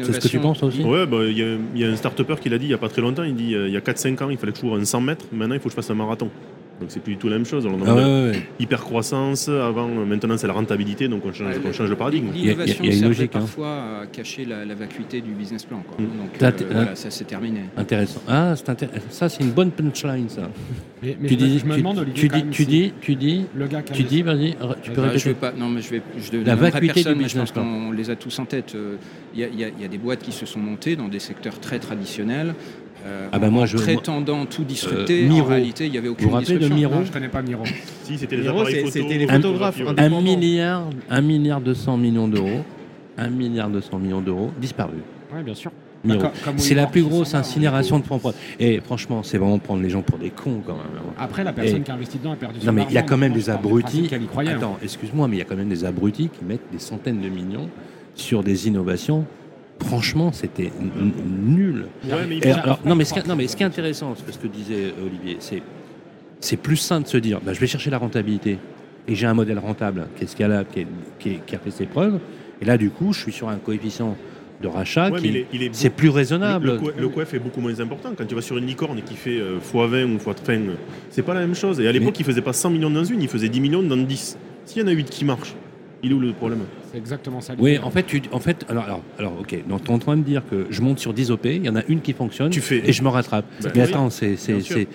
[0.03, 1.95] C'est ce que tu penses toi aussi Ouais, bah, il y, a- y a un
[1.97, 3.23] start-upper qui l'a dit il n'y a pas très longtemps.
[3.23, 5.01] Il dit euh, il y a 4-5 ans, il fallait que je cours un 100
[5.01, 5.25] mètres.
[5.33, 6.29] Maintenant, il faut que je fasse un marathon.
[6.79, 7.65] Donc, c'est plus du tout la même chose.
[7.65, 9.49] Alors, on Ah ouais, ouais, hyper croissance.
[9.49, 11.07] Avant, euh, maintenant, c'est la rentabilité.
[11.07, 12.27] Donc, on change, Ouais, on change le paradigme.
[12.35, 13.39] Il y a- L'innovation il y a une servait logique, hein.
[13.39, 13.69] parfois
[14.01, 15.81] à cacher la, la vacuité du business plan.
[15.87, 15.97] quoi.
[15.99, 16.17] Mm.
[16.17, 17.61] Donc Là, euh, voilà, ça c'est terminé.
[17.77, 18.21] Intéressant.
[18.27, 19.01] Ah, c'est intéressant.
[19.09, 20.49] Ça, c'est une bonne punchline, ça.
[21.01, 22.51] mais, mais tu je, me- dis, je me tu, demande, Olivier, tu quand dis, même,
[22.51, 25.09] tu si dis, tu dis, le gars qui a tu dis, vas-y, tu peux Vas-y,
[25.09, 25.29] Ah, je répéter.
[25.29, 27.51] veux pas, non, mais je vais, je La vacuité personne, du mais je pense business
[27.51, 27.63] plan.
[27.63, 28.73] qu'on les a tous en tête.
[28.75, 28.97] Euh,
[29.35, 29.45] y, y
[29.77, 32.53] il y a des boîtes qui se sont montées dans des secteurs très traditionnels.
[33.05, 35.47] Euh, Ah bah en- moi, en je- prétendant tout disrupter, Euh, en Miro.
[35.47, 36.67] réalité, il n'y avait Vous aucune vous rappelez de.
[36.69, 37.63] Miro Non, je connais pas Miro.
[38.03, 38.91] Si, c'était les Miro, appareils c'est- photo.
[39.07, 39.97] c'était les euh, photographes, un.
[39.97, 42.63] Un milliard, un milliard 200 millions d'euros,
[43.17, 44.97] un milliard 200 millions d'euros disparu.
[45.35, 45.71] Oui, bien sûr.
[46.03, 46.21] Miro.
[46.21, 48.37] Comme- comme C'est la plus grosse va, incinération de fonds propres.
[48.59, 50.85] Et franchement, c'est vraiment prendre les gens pour des cons quand même.
[51.17, 53.01] Après, la personne Et- qui a investi dedans a perdu Non mais il y a
[53.01, 54.07] argent, quand même donc des du principe abrutis.
[54.07, 54.57] qu'elle y croyait, hein.
[54.57, 57.29] Attends, excuse-moi, mais il y a quand même des abrutis qui mettent des centaines de
[57.29, 57.67] millions
[58.13, 59.25] sur des innovations.
[59.85, 60.71] Franchement, c'était
[61.45, 61.85] nul.
[62.05, 63.65] Ouais, mais il Et faut- alors, non, mais ce, qui, non, mais ce qui est
[63.67, 65.61] intéressant, c'est ce que disait euh, Olivier, c'est
[66.39, 68.59] c'est plus simple de se dire, bah, je vais chercher la rentabilité
[69.07, 70.87] et j'ai un modèle rentable qui est scalable, qui, est-
[71.19, 72.19] qui est- qui a fait ses preuves.
[72.61, 74.15] Et là, du coup, je suis sur un coefficient
[74.61, 76.67] de rachat Ouais, qui mais c'est plus raisonnable.
[76.67, 78.09] Le, le, co- le coef est beaucoup moins important.
[78.17, 80.25] Quand tu vas sur une licorne qui fait euh, x20 ou x...
[80.27, 80.73] Enfin, euh,
[81.11, 81.79] c'est pas la même chose.
[81.79, 83.97] Et à l'époque, il faisait pas 100 millions dans une, il faisait 10 millions dans
[83.97, 84.37] 10.
[84.65, 85.53] S'il y en a 8 qui marchent,
[86.03, 86.59] il est où le problème
[86.91, 87.53] C'est exactement ça.
[87.57, 90.15] Oui, en fait, tu, en fait, alors, alors, alors, ok, donc tu es en train
[90.17, 92.49] de dire que je monte sur 10 OP, il y en a une qui fonctionne,
[92.51, 93.45] Tu fais- et je me rattrape.
[93.61, 93.87] Bah, mais oui.
[93.89, 94.35] attends, c'est,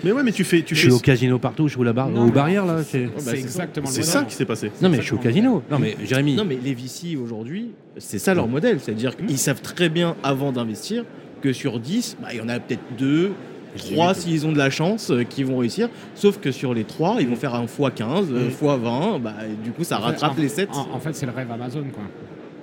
[0.05, 0.63] Mais ouais, mais tu fais.
[0.63, 0.87] Tu je fais...
[0.89, 2.83] suis au casino partout, je joue la barre, Non, aux barrières là.
[2.85, 4.13] c'est- bah, c'est c'est exactement le C'est modèle.
[4.13, 4.71] ça qui s'est passé.
[4.81, 5.63] Non mais je suis au casino.
[5.71, 6.37] Non mais Jérémy.
[6.37, 8.79] Non, mais les VC aujourd'hui, c'est ça leur modèle.
[8.81, 11.05] C'est-à-dire qu'ils savent très bien avant d'investir
[11.43, 13.33] que sur 10, bah, il y en a peut-être 2,
[13.77, 15.89] 3 s'ils ont de la chance euh, qui vont réussir.
[16.15, 19.21] Sauf que sur les 3, ils vont faire un x15, euh, x20.
[19.21, 20.69] Bah, et du coup, ça rattrape en- les 7.
[20.73, 22.03] En, en fait, c'est le rêve Amazon, quoi.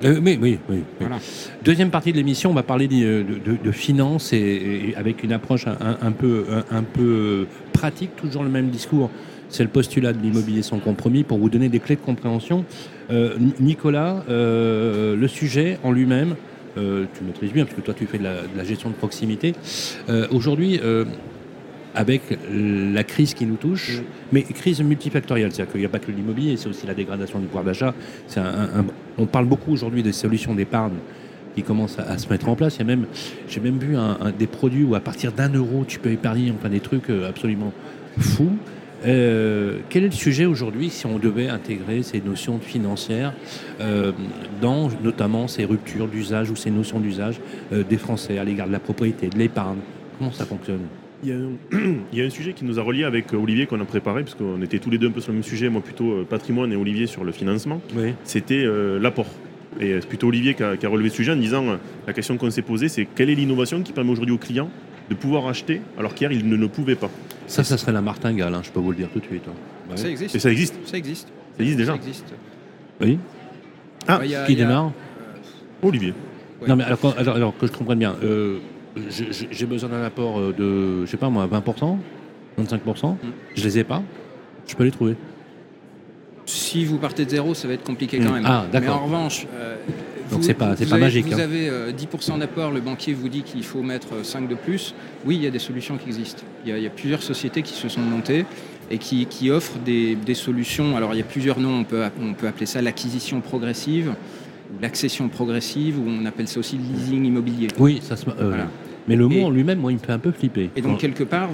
[0.06, 0.84] Euh, oui, oui, oui, oui.
[1.02, 1.18] Voilà.
[1.64, 5.34] Deuxième partie de l'émission, on va parler de, de, de finances et, et avec une
[5.34, 9.10] approche un, peu, un, un peu pratique, toujours le même discours.
[9.50, 12.64] C'est le postulat de l'immobilier sans compromis pour vous donner des clés de compréhension.
[13.12, 16.36] Euh, Ni- Nicolas, euh, le sujet en lui-même,
[16.80, 18.96] euh, tu maîtrises bien parce que toi tu fais de la, de la gestion de
[18.96, 19.54] proximité.
[20.10, 21.06] Euh, Aujourd'hui, euh,
[21.96, 22.22] avec
[22.54, 26.56] la crise qui nous touche, mais crise multifactorielle, c'est-à-dire qu'il n'y a pas que l'immobilier,
[26.56, 27.94] c'est aussi la dégradation du pouvoir d'achat.
[29.18, 30.94] On parle beaucoup aujourd'hui des solutions d'épargne
[31.56, 32.76] qui commencent à, à se mettre en place.
[32.76, 33.06] Il y a même,
[33.50, 36.54] j'ai même vu un- un- des produits où à partir d'un euro tu peux épargner,
[36.58, 37.74] enfin des trucs absolument
[38.20, 38.52] fous.
[39.06, 43.34] Euh, quel est le sujet aujourd'hui si on devait intégrer ces notions financières
[43.80, 44.12] euh,
[44.62, 47.40] dans notamment ces ruptures d'usage ou ces notions d'usage
[47.72, 49.80] euh, des Français à l'égard de la propriété, de l'épargne?
[50.18, 50.82] Comment ça fonctionne?
[51.24, 51.52] Il y, a un,
[52.14, 54.36] il y a un sujet qui nous a reliés avec Olivier qu'on a préparé, parce
[54.36, 56.76] qu'on était tous les deux un peu sur le même sujet, moi plutôt patrimoine et
[56.76, 57.82] Olivier sur le financement.
[57.96, 58.14] Oui.
[58.24, 58.66] C'était
[59.00, 59.28] l'apport.
[59.82, 61.66] Et c'est plutôt Olivier qui a, qui a relevé ce sujet en disant
[62.08, 64.70] la question qu'on s'est posée, c'est quelle est l'innovation qui permet aujourd'hui aux clients
[65.10, 67.10] de pouvoir acheter alors qu'hier ils ne le pouvaient pas.
[67.48, 69.44] Ça, ça serait la martingale, hein, je peux vous le dire tout de suite.
[69.48, 69.54] hein.
[69.92, 69.98] Ouais.
[69.98, 70.36] Ça existe.
[70.36, 71.28] Et ça existe, Ça existe.
[71.58, 71.92] ça existe déjà.
[71.94, 72.34] Ça existe.
[73.02, 73.18] Oui.
[74.08, 74.92] Ah, Ouais, il y a- Qui il y a- démarre
[75.82, 76.14] Olivier.
[76.62, 76.68] Ouais.
[76.68, 78.60] Non, mais alors, quand- alors, alors, que je comprenne bien, euh,
[78.98, 81.98] je- je- j'ai besoin d'un apport euh, de, je sais pas moi, 20%,
[82.58, 83.14] 25%.
[83.14, 83.28] Mm.
[83.56, 84.04] Je les ai pas.
[84.68, 85.16] Je peux les trouver.
[86.70, 88.26] Si vous partez de zéro, ça va être compliqué Mm.
[88.26, 88.44] quand même.
[88.46, 88.98] Ah, Mais d'accord.
[89.02, 89.76] en revanche, euh,
[90.30, 91.40] Donc vous- c'est pas- magique, Vous hein.
[91.40, 94.94] avez euh, 10% d'apport, le banquier vous dit qu'il faut mettre euh, 5 de plus.
[95.26, 96.44] Oui, il y a des solutions qui existent.
[96.64, 98.46] Il y a, il y a plusieurs sociétés qui se sont montées
[98.92, 100.96] et qui, qui offrent des, des solutions.
[100.96, 104.14] Alors il y a plusieurs noms, on peut, on peut appeler ça l'acquisition progressive,
[104.80, 107.70] l'accession progressive, ou on appelle ça aussi le leasing immobilier.
[107.80, 108.30] Oui, ça se.
[108.30, 108.68] euh, Voilà.
[109.08, 110.70] Mais le mot en lui-même, moi, il me fait un peu flipper.
[110.76, 111.50] Et donc, quelque part,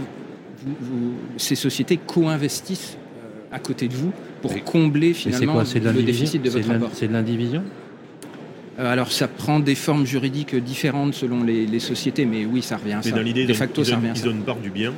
[0.65, 3.04] vous- vous- ces sociétés co-investissent euh,
[3.55, 6.89] à côté de vous pour Et- combler finalement quoi le déficit de votre l'in- apport.
[6.93, 7.63] C'est de l'indivision
[8.77, 12.75] Euh, alors, ça prend des formes juridiques différentes selon les, les sociétés, mais oui, ça
[12.75, 13.15] revient à Mais ça.
[13.15, 14.25] dans l'idée, de ils, facto, ils, ça donnent- revient à ils ça.
[14.25, 14.91] donnent part du bien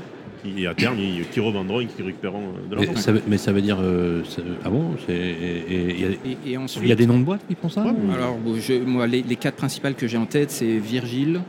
[0.43, 2.99] qui, à terme, ils, qui revendront et qui récupéreront euh, de mais l'argent.
[3.01, 3.77] ça, mais ça veut dire.
[3.79, 6.91] euh, ça- ah bon c'est- et- et Il y, a- Et, et ensuite, il y
[6.91, 9.21] a des noms de boîtes qui font ça Ouais, ou- alors, bon, je- moi, les,
[9.21, 11.41] les quatre principales que j'ai en tête, c'est Virgile,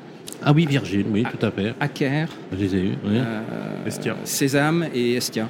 [0.44, 1.73] Ah oui, Virgile, oui, tout à fait.
[1.81, 2.92] Aker, Je les ai eus.
[3.05, 3.14] oui.
[3.16, 4.16] euh, Estia.
[4.25, 5.49] Sésame et Estia.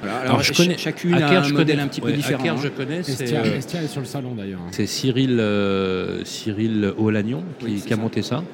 [0.00, 1.82] Voilà, alors, Alors, je connais- chacune Aker, a un je modèle connais.
[1.82, 2.40] un petit peu différent.
[2.42, 2.60] Aker, hein.
[2.62, 3.02] je connais.
[3.02, 4.60] C'est Estia, euh, Estia est sur le salon d'ailleurs.
[4.70, 8.02] c'est Cyril, euh, Cyril Olagnon qui, Oui, qui c'est a ça.
[8.02, 8.44] monté ça, Mm.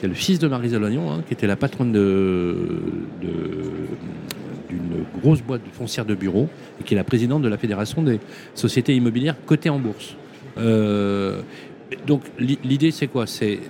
[0.00, 2.56] qui est le fils de Marie Olagnon, hein, qui était la patronne de,
[3.22, 3.28] de-
[4.68, 6.48] d'une grosse boîte foncière de bureaux
[6.80, 8.18] et qui est la présidente de la Fédération des
[8.54, 10.14] sociétés immobilières cotées en bourse.
[10.58, 11.40] Euh,
[12.06, 13.26] donc l'i- l'idée c'est quoi?
[13.26, 13.60] C'est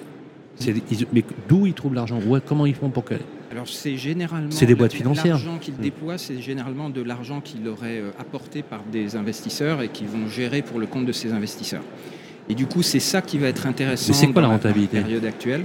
[1.12, 2.20] mais d'où ils trouvent l'argent?
[2.46, 3.14] Comment ils font pour que
[3.54, 5.26] Alors c'est généralement C'est des boîtes financières.
[5.36, 5.82] L'argent qu'ils Mm.
[5.82, 10.26] déploient, c'est généralement de l'argent qu'il aurait euh, apporté par des investisseurs et qui vont
[10.28, 11.82] gérer pour le compte de ces investisseurs.
[12.48, 14.08] Et du coup, c'est ça qui va être intéressant.
[14.08, 15.64] Mais c'est quoi dans la rentabilité période actuelle?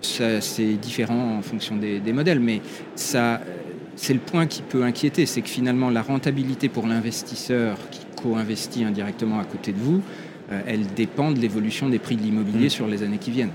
[0.00, 2.60] C'est différent en fonction des, des modèles, mais
[2.94, 3.38] ça, euh,
[3.96, 8.84] c'est le point qui peut inquiéter, c'est que finalement la rentabilité pour l'investisseur qui co-investit
[8.84, 10.00] indirectement à côté de vous,
[10.52, 12.70] euh, elle dépend de l'évolution des prix de l'immobilier Mm.
[12.70, 13.50] sur les années qui viennent.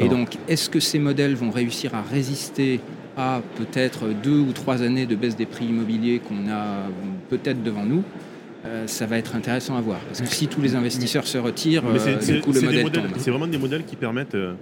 [0.00, 2.80] Et donc, est-ce que ces modèles vont réussir à résister
[3.16, 6.88] à peut-être deux ou trois années de baisse des prix immobiliers qu'on a
[7.30, 8.02] peut-être devant nous
[8.66, 10.00] Euh, ça va être intéressant à voir.
[10.08, 13.02] Parce que si tous les investisseurs se retirent, euh, c'est du coup, le modèle modèles-
[13.02, 13.12] tombe.
[13.18, 14.54] c'est vraiment des modèles qui permettent euh,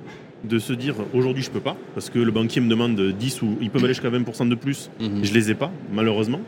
[0.42, 3.56] de se dire aujourd'hui je peux pas parce que le banquier me demande 10 ou
[3.60, 4.90] ils peuvent aller jusqu'à 20% de plus.
[5.00, 5.20] Mhm.
[5.24, 6.40] Je les ai pas malheureusement.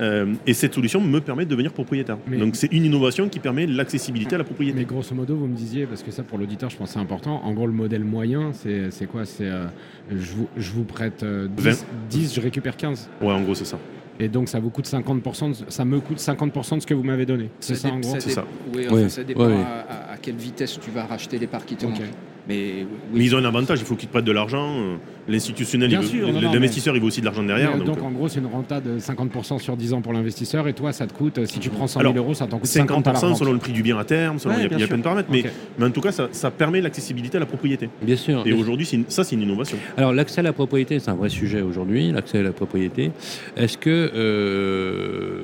[0.00, 2.18] Euh, et cette solution me permet de devenir propriétaire.
[2.26, 4.78] Mais- Donc c'est une innovation qui permet l'accessibilité à la propriété.
[4.78, 7.00] Mais grosso modo, vous me disiez, parce que ça pour l'auditeur, je pense que c'est
[7.00, 9.24] important, en gros le modèle moyen, c'est quoi?
[9.24, 9.66] C'est euh,
[10.10, 11.76] je, vous, je vous prête euh, 10, 20.
[12.10, 13.08] 10, je récupère 15.
[13.22, 13.78] Ouais, en gros c'est ça.
[14.18, 17.02] Et donc ça vous coûte 50%, de- ça me coûte 50% de ce que vous
[17.02, 17.50] m'avez donné.
[17.60, 18.14] C'est ça, en gros?
[18.14, 18.44] dé- ça.
[18.74, 19.54] Oui, enfin, Oui, ça dépend oui.
[19.54, 22.00] À, quelle vitesse tu vas racheter les parts qui te Ok.
[22.48, 24.68] Mais Mais ils ont un avantage, il faut qu'ils te prêtent de l'argent.
[24.78, 24.96] euh,
[25.28, 27.72] L'institutionnel, il l'investisseur, il veut aussi de l'argent derrière.
[27.72, 30.12] Mais, donc, donc, euh, en gros, c'est une renta de 50% sur 10 ans pour
[30.12, 32.58] l'investisseur et toi, ça te coûte, si tu prends 100 000 Alors, euros, ça t'en
[32.58, 33.38] coûte 50 à la 50% revente.
[33.38, 34.98] selon le prix du bien à terme, selon Ouais, il y a, il y plein
[34.98, 35.28] de paramètres.
[35.32, 35.50] Mais, Ok.
[35.80, 37.88] mais en tout cas, ça, ça permet l'accessibilité à la propriété.
[38.00, 38.44] Bien sûr.
[38.46, 39.78] Et aujourd'hui, ça, c'est une innovation.
[39.96, 43.10] Alors l'accès à la propriété, c'est un vrai sujet aujourd'hui, l'accès à la propriété.
[43.56, 45.42] Est-ce que, euh,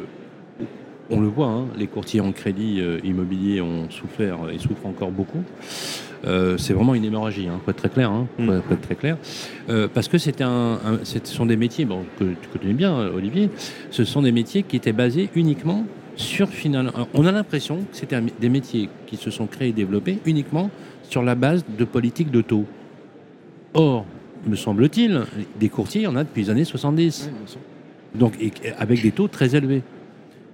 [1.11, 5.11] on le voit, hein, les courtiers en crédit euh, immobilier ont souffert et souffrent encore
[5.11, 5.43] beaucoup.
[6.25, 8.11] Euh, c'est vraiment une hémorragie, hein, faut être très clair.
[8.11, 8.47] Hein, Mm.
[8.67, 9.17] faut être très clair.
[9.69, 12.95] Euh, parce que c'était un, un- ce sont des métiers bon, que tu connais bien,
[12.97, 13.51] euh, Olivier.
[13.91, 16.93] Ce sont des métiers qui étaient basés uniquement sur finalement.
[17.15, 20.71] On a l'impression que c'était des métiers qui se sont créés et développés uniquement
[21.03, 22.67] sur la base de politiques de taux.
[23.75, 24.05] Or,
[24.47, 25.23] me semble-t-il,
[25.59, 27.25] des courtiers, il y en a depuis les années 70.
[27.27, 27.61] Ouais, bien sûr.
[28.15, 29.83] Donc, et- avec des taux très élevés.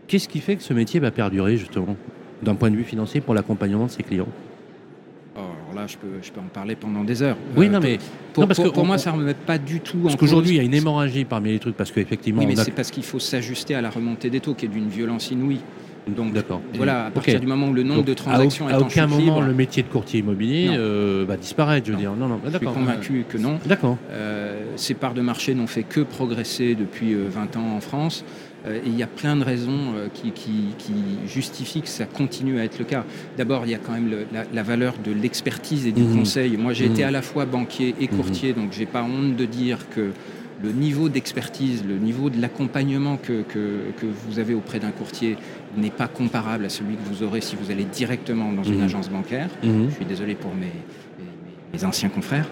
[0.06, 1.96] Qu'est-ce qui fait que ce métier va perdurer, justement,
[2.42, 4.28] d'un point de vue financier pour l'accompagnement de ses clients?
[5.70, 7.36] Alors là, je peux, je peux en parler pendant des heures.
[7.56, 7.98] Oui, Euh, non, mais.
[8.32, 10.02] Pour, non, parce pour- que pour on- moi, ça ne remet pas du tout en
[10.04, 12.64] Parce qu'aujourd'hui, il y a une hémorragie parmi les trucs, parce qu'effectivement, Oui, mais a-
[12.64, 15.60] c'est parce qu'il faut s'ajuster à la remontée des taux qui est d'une violence inouïe.
[16.16, 16.62] Donc, D'accord.
[16.74, 18.82] voilà, à partir du moment où le nombre Donc, de transactions à, est à en
[18.86, 22.00] aucun moment, libre, le métier de courtier immobilier euh, va disparaître, je veux Non.
[22.00, 22.12] dire.
[22.16, 22.72] Non, non, je suis d'accord.
[22.72, 23.58] convaincu que non.
[23.66, 23.98] D'accord.
[24.10, 28.24] Euh, ces parts de marché n'ont fait que progresser depuis euh, 20 ans en France.
[28.68, 30.92] Euh, et il y a plein de raisons euh, qui, qui- qui
[31.26, 33.04] justifient que ça continue à être le cas.
[33.36, 36.18] D'abord, il y a quand même le- la, la valeur de l'expertise et du Mhm.
[36.18, 36.56] conseil.
[36.56, 36.92] Moi, j'ai Mhm.
[36.92, 40.10] été à la fois banquier et courtier, donc j'ai pas honte de dire que
[40.62, 45.36] le niveau d'expertise, le niveau de l'accompagnement que, que- que vous avez auprès d'un courtier
[45.76, 48.84] n'est pas comparable à celui que vous aurez si vous allez directement dans une Mhm.
[48.84, 49.50] agence bancaire.
[49.62, 49.88] Mhm.
[49.90, 52.48] Je suis désolé pour mes, mes- mes anciens confrères.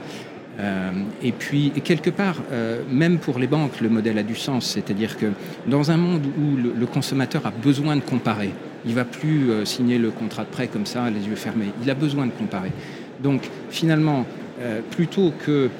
[0.58, 0.90] Euh,
[1.22, 4.66] et puis, quelque part, euh, même pour les banques, le modèle a du sens.
[4.66, 5.26] C'est-à-dire que
[5.66, 8.50] dans un monde où le, consommateur a besoin de comparer,
[8.86, 11.72] il va plus euh, signer le contrat de prêt comme ça, les yeux fermés.
[11.82, 12.72] Il a besoin de comparer.
[13.22, 14.26] Donc, finalement,
[14.90, 15.70] plutôt que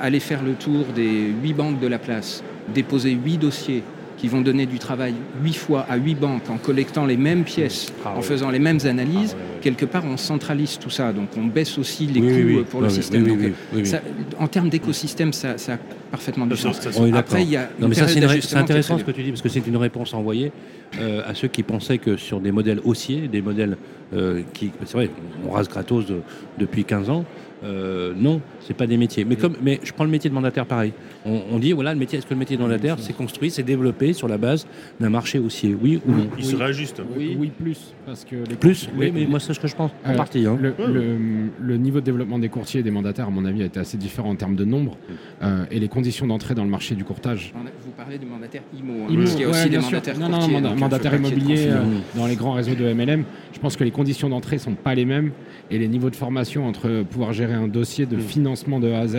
[0.00, 3.82] aller faire le tour des huit banques de la place, déposer huit dossiers
[4.24, 7.92] qui vont donner du travail 8 fois à 8 banques en collectant les mêmes pièces,
[8.06, 9.60] Ah en faisant les mêmes analyses, Ah ouais.
[9.60, 12.58] quelque part on centralise tout ça, donc on baisse aussi les Oui, coûts oui, oui.
[12.60, 13.22] euh, pour le système.
[13.24, 13.86] oui, Donc, oui, euh, oui, oui.
[13.86, 14.00] ça-
[14.38, 15.78] en termes d'écosystème, ça, ça a
[16.10, 16.80] parfaitement du sens.
[17.14, 19.42] Après, il y a Non, une mais ça, c'est intéressant ce que tu dis, parce
[19.42, 20.52] que c'est une réponse envoyée
[20.98, 23.76] euh, à ceux qui pensaient que sur des modèles haussiers, des modèles
[24.14, 24.70] euh, qui.
[24.86, 25.10] C'est vrai,
[25.46, 26.20] on rase gratos de-
[26.58, 27.24] depuis 15 ans.
[27.64, 29.24] Euh, non, c'est pas des métiers.
[29.24, 30.92] Mais comme, mais je prends le métier de mandataire pareil.
[31.26, 32.18] On, on dit voilà, le métier.
[32.18, 34.66] Est-ce que le métier de mandataire, c'est construit, c'est développé sur la base
[35.00, 36.26] d'un marché haussier, oui ou non?
[36.38, 37.02] Il se réajuste.
[37.16, 37.94] Oui, oui, plus.
[38.06, 39.90] Parce que les Plus, les- oui, mais moi c'est ce que je pense.
[40.04, 40.46] En Euh, partie.
[40.46, 40.58] Hein.
[40.60, 41.16] Le, le-
[41.60, 43.96] le niveau de développement des courtiers et des mandataires, à mon avis, a été assez
[43.96, 44.96] différent en termes de nombre.
[45.42, 47.52] Euh, et les conditions d'entrée dans le marché du courtage.
[47.84, 50.28] Vous parlez du mandataire IMO, hein, parce qu'il y a ouais, aussi des mandataires Non,
[50.28, 52.00] non, courtiers, manda- donc, mandataires faut pas qu'il y ait de immobiliers confusion.
[52.14, 53.24] euh, dans les grands réseaux de MLM.
[53.52, 55.30] Je pense que les conditions d'entrée sont pas les mêmes
[55.70, 59.06] et les niveaux de formation entre pouvoir gérer un dossier de financement de A à
[59.06, 59.16] Z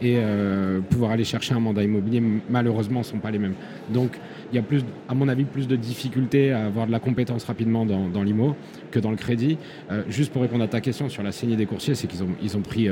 [0.00, 3.54] et euh, pouvoir aller chercher un mandat immobilier, malheureusement, sont pas les mêmes.
[3.92, 4.12] Donc,
[4.52, 7.42] il y a plus, à mon avis, plus de difficultés à avoir de la compétence
[7.44, 8.54] rapidement dans, dans l'IMO
[8.92, 9.58] que dans le crédit.
[9.90, 12.28] Euh, juste pour répondre à ta question sur la saignée des courtiers, c'est qu'ils ont,
[12.40, 12.88] ils ont pris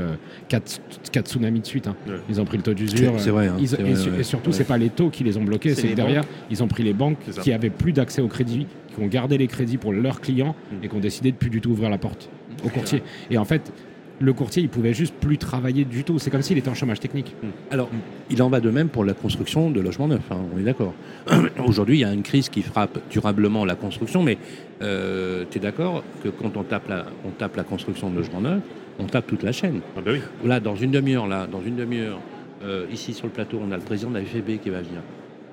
[0.48, 0.80] 4
[1.26, 1.86] tsunamis de suite.
[1.86, 1.96] hein.
[2.08, 2.14] Ouais.
[2.28, 3.14] Ils ont pris le taux d'usure.
[3.18, 4.20] C'est- vrai, hein, Ils- et, vrai, su- ouais.
[4.20, 4.56] et surtout, Ouais.
[4.56, 6.92] c'est pas les taux qui les ont bloqués, C'est que derrière, ils ont pris les
[6.92, 10.54] banques qui avaient plus d'accès au crédit, qui ont gardé les crédits pour leurs clients
[10.72, 10.84] Mm.
[10.84, 12.28] et qui ont décidé de plus du tout ouvrir la porte
[12.64, 13.02] au courtier.
[13.30, 13.72] Et en fait,
[14.18, 16.18] le courtier, il pouvait juste plus travailler du tout.
[16.18, 17.34] C'est comme s'il était en chômage technique.
[17.70, 17.88] Alors,
[18.30, 20.94] il en va de même pour la construction de logements neufs, hein, on est d'accord.
[21.66, 24.38] Aujourd'hui, il y a une crise qui frappe durablement la construction, mais
[24.80, 28.62] tu es d'accord que quand on tape, la, on tape la construction de logements neufs,
[28.98, 29.80] on tape toute la chaîne.
[29.96, 30.20] Ah bah oui.
[30.48, 32.18] Là, dans une demi-heure, là, dans une demi-heure,
[32.64, 35.00] euh, ici sur le plateau, on a le président de la FFB qui va venir.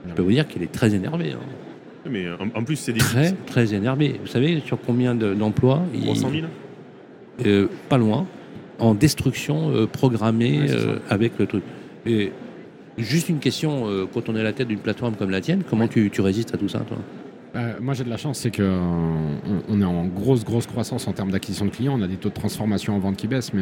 [0.08, 1.32] Je peux vous dire qu'il est très énervé.
[1.34, 1.40] hein.
[2.10, 4.16] Mais en, en plus, c'est des Très, très énervé.
[4.22, 6.46] Vous savez sur combien de- d'emplois il- 300 000
[7.46, 8.26] euh, Pas loin.
[8.80, 11.64] En destruction euh, programmée Ouais, euh, avec le truc.
[12.06, 12.32] Et
[12.98, 15.62] juste une question, euh, quand on est à la tête d'une plateforme comme la tienne,
[15.70, 16.98] comment tu, tu résistes à tout ça, toi?
[17.82, 19.38] Moi, j'ai de la chance, c'est qu'on
[19.70, 21.94] on est en grosse, grosse croissance en termes d'acquisition de clients.
[21.96, 23.62] On a des taux de transformation en vente qui baissent, mais,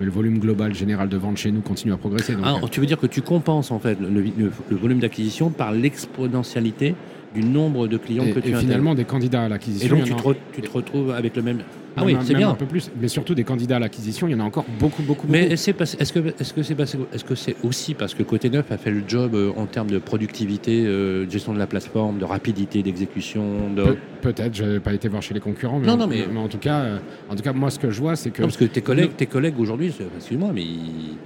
[0.00, 2.32] mais le volume global général de vente chez nous continue à progresser.
[2.34, 5.50] Donc, Ah, Tu veux dire que tu compenses en fait le, le- le volume d'acquisition
[5.50, 6.94] par l'exponentialité
[7.34, 9.96] du nombre de clients et, que tu et finalement, des candidats à Et l'acquisition.
[9.96, 10.16] donc il y
[10.54, 11.58] tu te, tu retrouves avec le même.
[11.96, 12.50] Ah même- oui, c'est bien.
[12.50, 15.02] un peu plus, mais surtout des candidats à l'acquisition, il y en a encore beaucoup,
[15.02, 18.14] beaucoup, Mais est-ce est -ce que est-ce que c'est parce- est-ce que c'est aussi parce
[18.14, 21.52] que Côté Neuf a fait le job euh, en termes de productivité, euh, de gestion
[21.52, 23.44] de la plateforme, de rapidité d'exécution,
[23.76, 23.82] de...
[23.82, 26.24] Pe- Peut-être, je n'ai pas été voir chez les concurrents, mais, Non, en, non, mais-
[26.36, 26.98] en tout cas, euh,
[27.30, 29.16] en tout cas, moi, ce que je vois, c'est que Non, parce que tes collègues,
[29.16, 31.16] tes collègues aujourd'hui, excuse-moi, mais ils,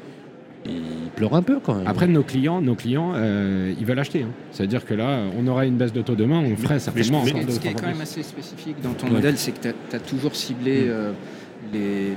[0.66, 1.86] ils pleurent un peu quand même.
[1.86, 4.22] après nos clients, nos clients, euh, ils veulent acheter.
[4.22, 4.28] hein.
[4.52, 7.42] C'est-à-dire que là, on aura une baisse de taux demain, on ferait certainement mais- encore
[7.42, 9.12] Ce deux qui est quand même assez spécifique dans ton Ouais.
[9.14, 11.16] modèle, c'est que tu as, toujours ciblé euh, les-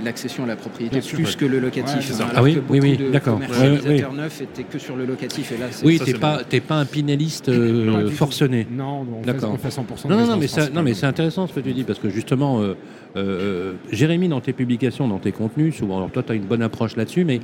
[0.04, 2.10] l'accession à la propriété Bien plus que le locatif.
[2.12, 3.34] Ouais, Ah oui, que oui, beaucoup oui, de d'accord.
[3.36, 5.52] commercialisateurs Ouais, neufs étaient que sur le locatif.
[5.52, 8.68] Et là, c'est- oui, t'es pas, t'es pas un pinelliste euh, forcené.
[8.70, 9.52] Non, on fait, D'accord.
[9.54, 11.60] on fait 100% Non, de non, non, mais ça- non, mais c'est intéressant ce que
[11.60, 12.74] tu dis, parce que justement, euh,
[13.16, 16.62] euh, Jérémy, dans tes publications, dans tes contenus, souvent, alors toi, tu as une bonne
[16.64, 17.40] approche là-dessus, mais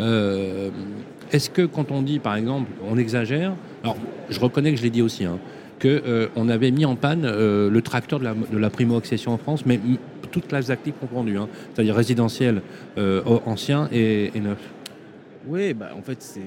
[0.00, 0.70] euh,
[1.32, 3.96] est-ce que quand on dit, par exemple, on exagère, alors
[4.28, 5.38] je reconnais que je l'ai dit aussi, hein,
[5.78, 9.32] que euh, on avait mis en panne euh, le tracteur de la, de la primo-accession
[9.32, 9.80] en France, mais
[10.34, 12.60] toutes classes d'actifs confondues, hein, c'est-à-dire résidentiel,
[12.98, 14.58] euh, ancien et, et neuf.
[15.46, 16.40] Oui, bah, en fait, c'est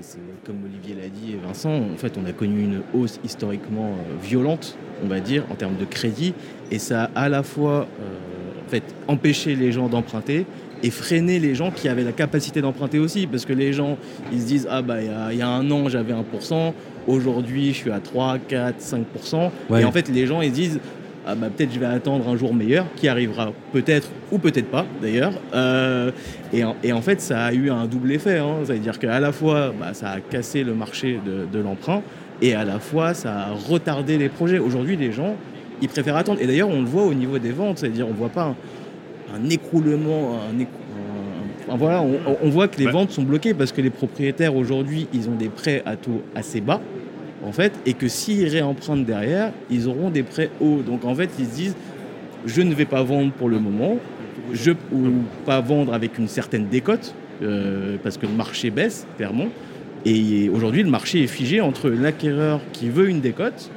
[0.46, 4.24] comme Olivier l'a dit et Vincent, en fait, on a connu une hausse historiquement euh,
[4.24, 6.34] violente, on va dire, en termes de crédit,
[6.72, 10.46] et ça a à la fois euh, en fait, empêché les gens d'emprunter
[10.84, 13.98] et freiner les gens qui avaient la capacité d'emprunter aussi, parce que les gens,
[14.34, 16.74] ils se disent, ah bah, il y a- il y, a un an, j'avais 1%,
[17.08, 19.82] aujourd'hui, je suis à 3, 4, 5%, Ouais.
[19.82, 20.80] et en fait, les gens, ils se disent,
[21.28, 24.86] ah bah, peut-être je vais attendre un jour meilleur, qui arrivera peut-être ou peut-être pas
[25.02, 25.34] d'ailleurs.
[25.54, 26.12] Euh,
[26.54, 28.38] et, en, et en fait, ça a eu un double effet.
[28.40, 28.56] Hein.
[28.64, 32.02] C'est-à-dire qu'à la fois, bah, ça a cassé le marché de, de l'emprunt
[32.42, 34.58] et à la fois, ça a retardé les projets.
[34.60, 35.36] Aujourd'hui, les gens,
[35.82, 36.40] ils préfèrent attendre.
[36.42, 37.80] Et d'ailleurs, on le voit au niveau des ventes.
[37.80, 38.56] C'est-à-dire, on ne voit pas
[39.34, 40.40] un, un écroulement.
[40.50, 42.92] Un écrou- un- enfin, voilà, on, on voit que les Ouais.
[42.92, 46.62] ventes sont bloquées parce que les propriétaires aujourd'hui, ils ont des prêts à taux assez
[46.62, 46.80] bas
[47.46, 50.82] en fait, et que s'ils réempruntent derrière, ils auront des prêts hauts.
[50.86, 51.76] Donc en fait, ils se disent,
[52.46, 53.98] je ne vais pas vendre pour le moment,
[54.54, 55.08] je, ou
[55.46, 59.48] pas vendre avec une certaine décote, euh, parce que le marché baisse, clairement.
[60.06, 63.70] Et aujourd'hui, le marché est figé entre l'acquéreur qui veut une décote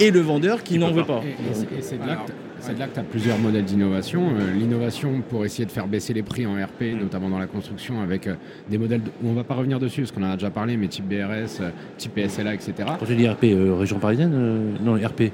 [0.00, 1.20] et le vendeur qui n'en veut pas.
[1.24, 3.02] Et, et c'est- et c'est de là Alors, que t'as- c'est là que tu as
[3.02, 4.22] plusieurs modèles d'innovation.
[4.38, 8.00] Euh, L'innovation pour essayer de faire baisser les prix en RP, notamment dans la construction,
[8.00, 8.34] avec euh,
[8.70, 10.76] des modèles de- où on va pas revenir dessus, parce qu'on en a déjà parlé,
[10.76, 12.72] mais type BRS, euh, type PSLA, etc.
[12.98, 15.32] Quand tu dis RP, euh, région parisienne euh, Non, RP.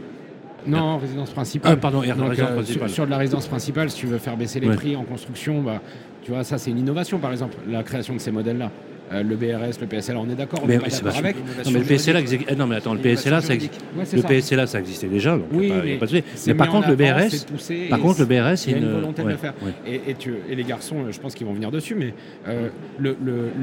[0.67, 1.73] Non, résidence principale.
[1.75, 2.89] Ah, pardon, Donc, résidence principale.
[2.89, 4.75] Sur, sur de la résidence principale, si tu veux faire baisser les Ouais.
[4.77, 5.81] prix en construction, bah,
[6.23, 8.71] tu vois, ça c'est une innovation par exemple, la création de ces modèles-là.
[9.13, 11.37] Euh, le BRS, le PSLA, on est d'accord, Mais oui, c'est d'accord pas avec.
[11.37, 14.27] Non, mais le PSLA, exi- non, mais attends, le PSLA, ça, exi- Ouais, le ça.
[14.29, 15.37] PSLA, ça existait déjà.
[15.37, 17.89] Donc Oui, y a pas- y a mais pas de Mais par contre, le BRS,
[17.89, 19.55] par contre, le BRS, il y a une volonté de le faire.
[19.87, 22.15] Et, et tu- et les garçons, euh, je pense qu'ils vont venir dessus, mais
[22.49, 23.17] euh, le,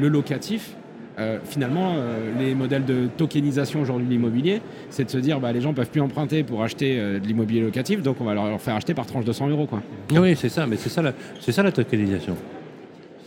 [0.08, 0.76] locatif,
[1.20, 5.52] euh, finalement, euh, les modèles de tokenisation aujourd'hui de l'immobilier, c'est de se dire bah,
[5.52, 8.60] les gens peuvent plus emprunter pour acheter euh, de l'immobilier locatif, donc on va leur
[8.62, 9.66] faire acheter par tranche de 100 euros.
[9.68, 9.82] Quoi.
[10.14, 12.36] Oui, c'est ça, mais c'est ça la, c'est ça la tokenisation.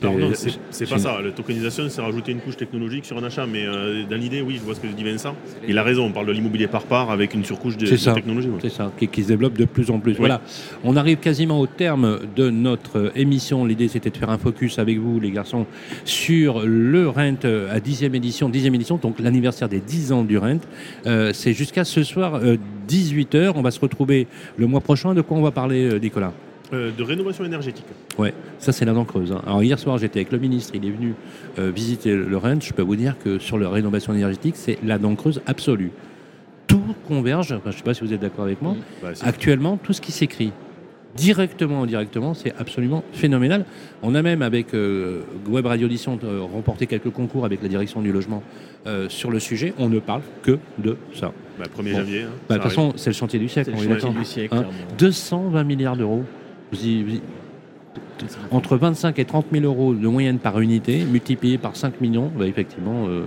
[0.03, 1.21] Alors non, C'est- pas ça.
[1.23, 3.47] La tokenisation, c'est rajouter une couche technologique sur un achat.
[3.47, 5.35] Mais euh, dans l'idée, oui, je vois ce que dit Vincent.
[5.67, 7.97] Il a raison, on parle de l'immobilier par part avec une surcouche de, C'est de
[7.99, 8.13] ça.
[8.15, 8.49] technologie.
[8.49, 8.59] ouais.
[8.61, 10.15] C'est ça, qui, qui se développe de plus en plus.
[10.15, 10.41] Voilà,
[10.85, 13.65] on arrive quasiment au terme de notre émission.
[13.65, 15.67] L'idée, c'était de faire un focus avec vous, les garçons,
[16.05, 20.39] sur le Rent euh, à 10e édition, 10e édition, donc l'anniversaire des 10 ans du
[20.39, 20.59] Rent.
[21.07, 22.41] Euh, C'est jusqu'à ce soir,
[22.89, 23.53] 18h.
[23.57, 25.15] On va se retrouver le mois prochain.
[25.15, 26.33] De quoi on va parler, euh, Nicolas?
[26.73, 27.85] Euh, de rénovation énergétique.
[28.19, 29.31] Ouais, ça c'est la dent creuse.
[29.33, 29.41] hein.
[29.47, 31.15] Alors hier soir j'étais avec le ministre, il est venu
[31.61, 32.61] euh, visiter le Rennes.
[32.61, 35.93] Je peux vous dire que sur la rénovation énergétique, c'est la dent creuse absolue.
[36.67, 39.77] Tout converge, enfin, je ne sais pas si vous êtes d'accord avec moi, Bah, actuellement
[39.81, 40.53] tout ce qui s'écrit
[41.15, 43.65] directement ou indirectement, c'est absolument phénoménal.
[44.03, 48.03] On a même avec euh, Web Radio Audition euh, remporté quelques concours avec la direction
[48.03, 48.43] du logement
[48.87, 49.73] euh, sur le sujet.
[49.79, 51.33] On ne parle que de ça.
[51.59, 51.99] bah, 1er Bon.
[52.01, 52.23] janvier.
[52.23, 54.25] hein, Bah, ça De toute façon, c'est le chantier du siècle, on le chantier du
[54.27, 54.95] siècle, Hein clairement.
[54.99, 56.25] 220 milliards d'euros.
[58.51, 62.47] Entre 25 et 30 000 euros de moyenne par unité, multiplié par 5 millions, bah,
[62.47, 63.25] effectivement, euh,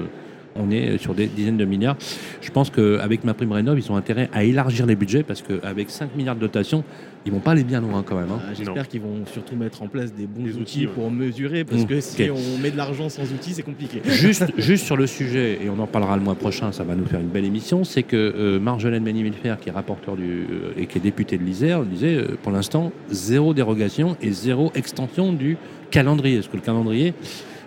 [0.60, 1.96] on est sur des dizaines de milliards.
[2.42, 5.90] Je pense qu'avec ma prime rénov, ils ont intérêt à élargir les budgets parce qu'avec
[5.90, 6.84] 5 milliards de dotation,
[7.26, 8.30] ils vont pas aller bien loin quand même.
[8.32, 8.40] hein.
[8.48, 10.94] Ah, J'espère qu'ils vont surtout mettre en place des bons Des outils, outils, ouais.
[10.94, 14.02] pour mesurer, parce Mmh, que si on met de l'argent sans outils, c'est compliqué.
[14.10, 17.06] Juste, juste sur le sujet, et on en parlera le mois prochain, ça va nous
[17.06, 20.86] faire une belle émission, c'est que euh, Marjolaine Benny-Villefer, qui est rapporteur du, euh, et
[20.86, 25.58] qui est députée de l'Isère, disait euh, pour l'instant zéro dérogation et zéro extension du
[25.92, 26.38] calendrier.
[26.38, 27.14] Parce que le calendrier,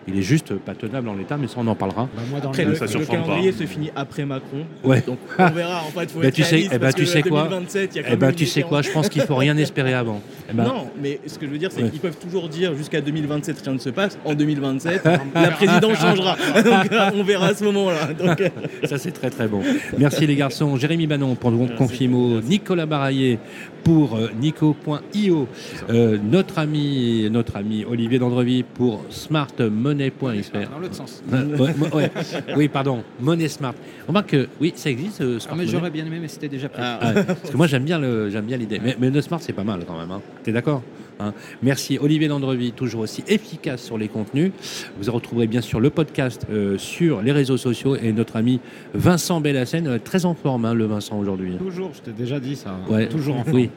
[0.09, 2.09] il est juste pas tenable en l'état, mais ça on en parlera.
[2.15, 3.13] Bah, moi, dans Après, le- le, ça le pas.
[3.13, 4.65] calendrier se finit après Macron.
[4.85, 5.01] Ouais.
[5.07, 5.79] Donc on verra.
[5.87, 7.91] En fait, faut Bah, être tu sais- eh ben, parce tu que sais quoi 2027,
[7.93, 9.57] il y a quand Eh ben une tu sais quoi, je pense qu'il faut rien
[9.57, 10.21] espérer avant.
[10.53, 11.91] Eh ben, Non, mais ce que je veux dire, c'est Ouais.
[11.91, 14.19] qu'ils peuvent toujours dire jusqu'à 2027 rien ne se passe.
[14.25, 15.03] En 2027,
[15.35, 16.37] la présidence changera.
[16.65, 18.13] Donc euh, on verra à ce moment-là.
[18.13, 18.49] Donc, euh,
[18.85, 19.63] Ça, c'est très très bon.
[19.99, 20.77] Merci les garçons.
[20.77, 23.39] Jérémy Banon pour le Confimo, Nicolas Baraillé
[23.85, 25.49] pour euh, Nico.io,
[25.91, 30.71] euh, notre ami, notre ami Olivier Dandrevy pour smartmoney.fr.
[30.71, 31.23] Dans l'autre sens.
[31.33, 32.11] Euh, ouais, ouais.
[32.57, 33.75] Oui, pardon, Money Smart.
[34.09, 35.21] On voit que oui, ça existe.
[35.21, 36.81] euh, Ah, mais j'aurais bien aimé, mais c'était déjà pris.
[36.85, 38.81] ah, Ah parce que moi j'aime bien le j'aime bien l'idée.
[38.83, 40.11] Mais, mais le Smart c'est pas mal quand même.
[40.11, 40.21] Hein.
[40.43, 40.83] T'es d'accord?
[41.21, 44.53] Hein Merci Olivier Landrevy, toujours aussi efficace sur les contenus.
[45.01, 48.61] Vous retrouverez bien sûr le podcast euh, sur les réseaux sociaux et notre ami
[48.95, 51.53] Vincent Bellassène, euh, très en forme hein, le Vincent aujourd'hui.
[51.59, 52.77] Toujours, je t'ai déjà dit ça.
[52.89, 53.09] Ouais.
[53.09, 53.71] Toujours en Oui.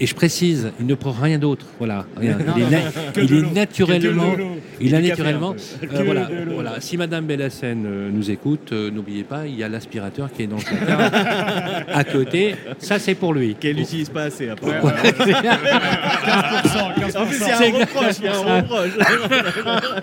[0.00, 1.66] Et je précise, il ne prend rien d'autre.
[1.78, 2.06] Voilà.
[2.16, 2.38] Rien.
[2.56, 2.78] Il est, na-
[3.16, 4.32] il est naturellement.
[4.80, 5.54] Il a naturellement.
[5.82, 6.80] euh, voilà, voilà.
[6.80, 10.46] Si Madame Bellassène euh, nous écoute, euh, n'oubliez pas, il y a l'aspirateur qui est
[10.46, 10.62] dans le
[11.92, 12.54] à côté.
[12.78, 13.56] Ça, c'est pour lui.
[13.56, 14.84] qu'elle n'utilise pas assez, apparemment.
[14.84, 14.92] Ouais.
[17.16, 18.16] En plus, il y a un reproche.
[18.20, 18.90] Il y a un reproche.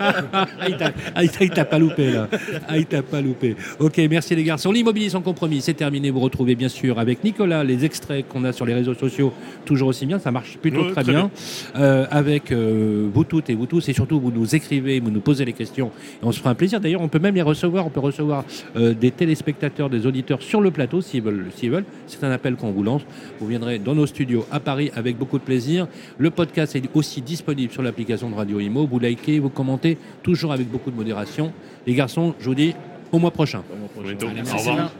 [0.00, 2.28] Ah, il t'a- ah, il t'a- il t'a pas loupé là.
[2.68, 3.56] Ah, il t'a pas loupé.
[3.78, 4.72] Ok, merci les garçons.
[4.72, 6.10] L'immobilier sans compromis, c'est terminé.
[6.10, 9.32] Vous retrouvez bien sûr avec Nicolas les extraits qu'on a sur les réseaux sociaux,
[9.64, 10.18] toujours aussi bien.
[10.18, 11.30] Ça marche plutôt Ouais, très, très bien.
[11.76, 15.20] Euh, avec euh, vous toutes et vous tous, et surtout vous nous écrivez, vous nous
[15.20, 15.88] posez les questions,
[16.22, 16.80] et on se fera un plaisir.
[16.80, 17.86] D'ailleurs, on peut même les recevoir.
[17.86, 18.44] On peut recevoir
[18.76, 21.46] euh, des téléspectateurs, des auditeurs sur le plateau s'ils veulent.
[21.56, 23.02] S'ils veulent, c'est un appel qu'on vous lance.
[23.40, 25.86] Vous viendrez dans nos studios à Paris avec beaucoup de plaisir.
[26.18, 28.86] Le podcast est aussi disponible sur l'application de Radio Imo.
[28.86, 31.52] Vous likez, vous commentez, toujours avec beaucoup de modération.
[31.86, 32.74] Les garçons, je vous dis
[33.12, 33.62] au mois prochain.
[34.04, 34.16] Allez,
[34.52, 34.90] Au revoir.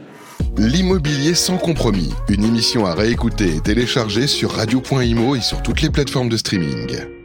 [0.57, 5.89] L'immobilier sans compromis, une émission à réécouter et télécharger sur radio.imo et sur toutes les
[5.89, 7.16] plateformes de streaming.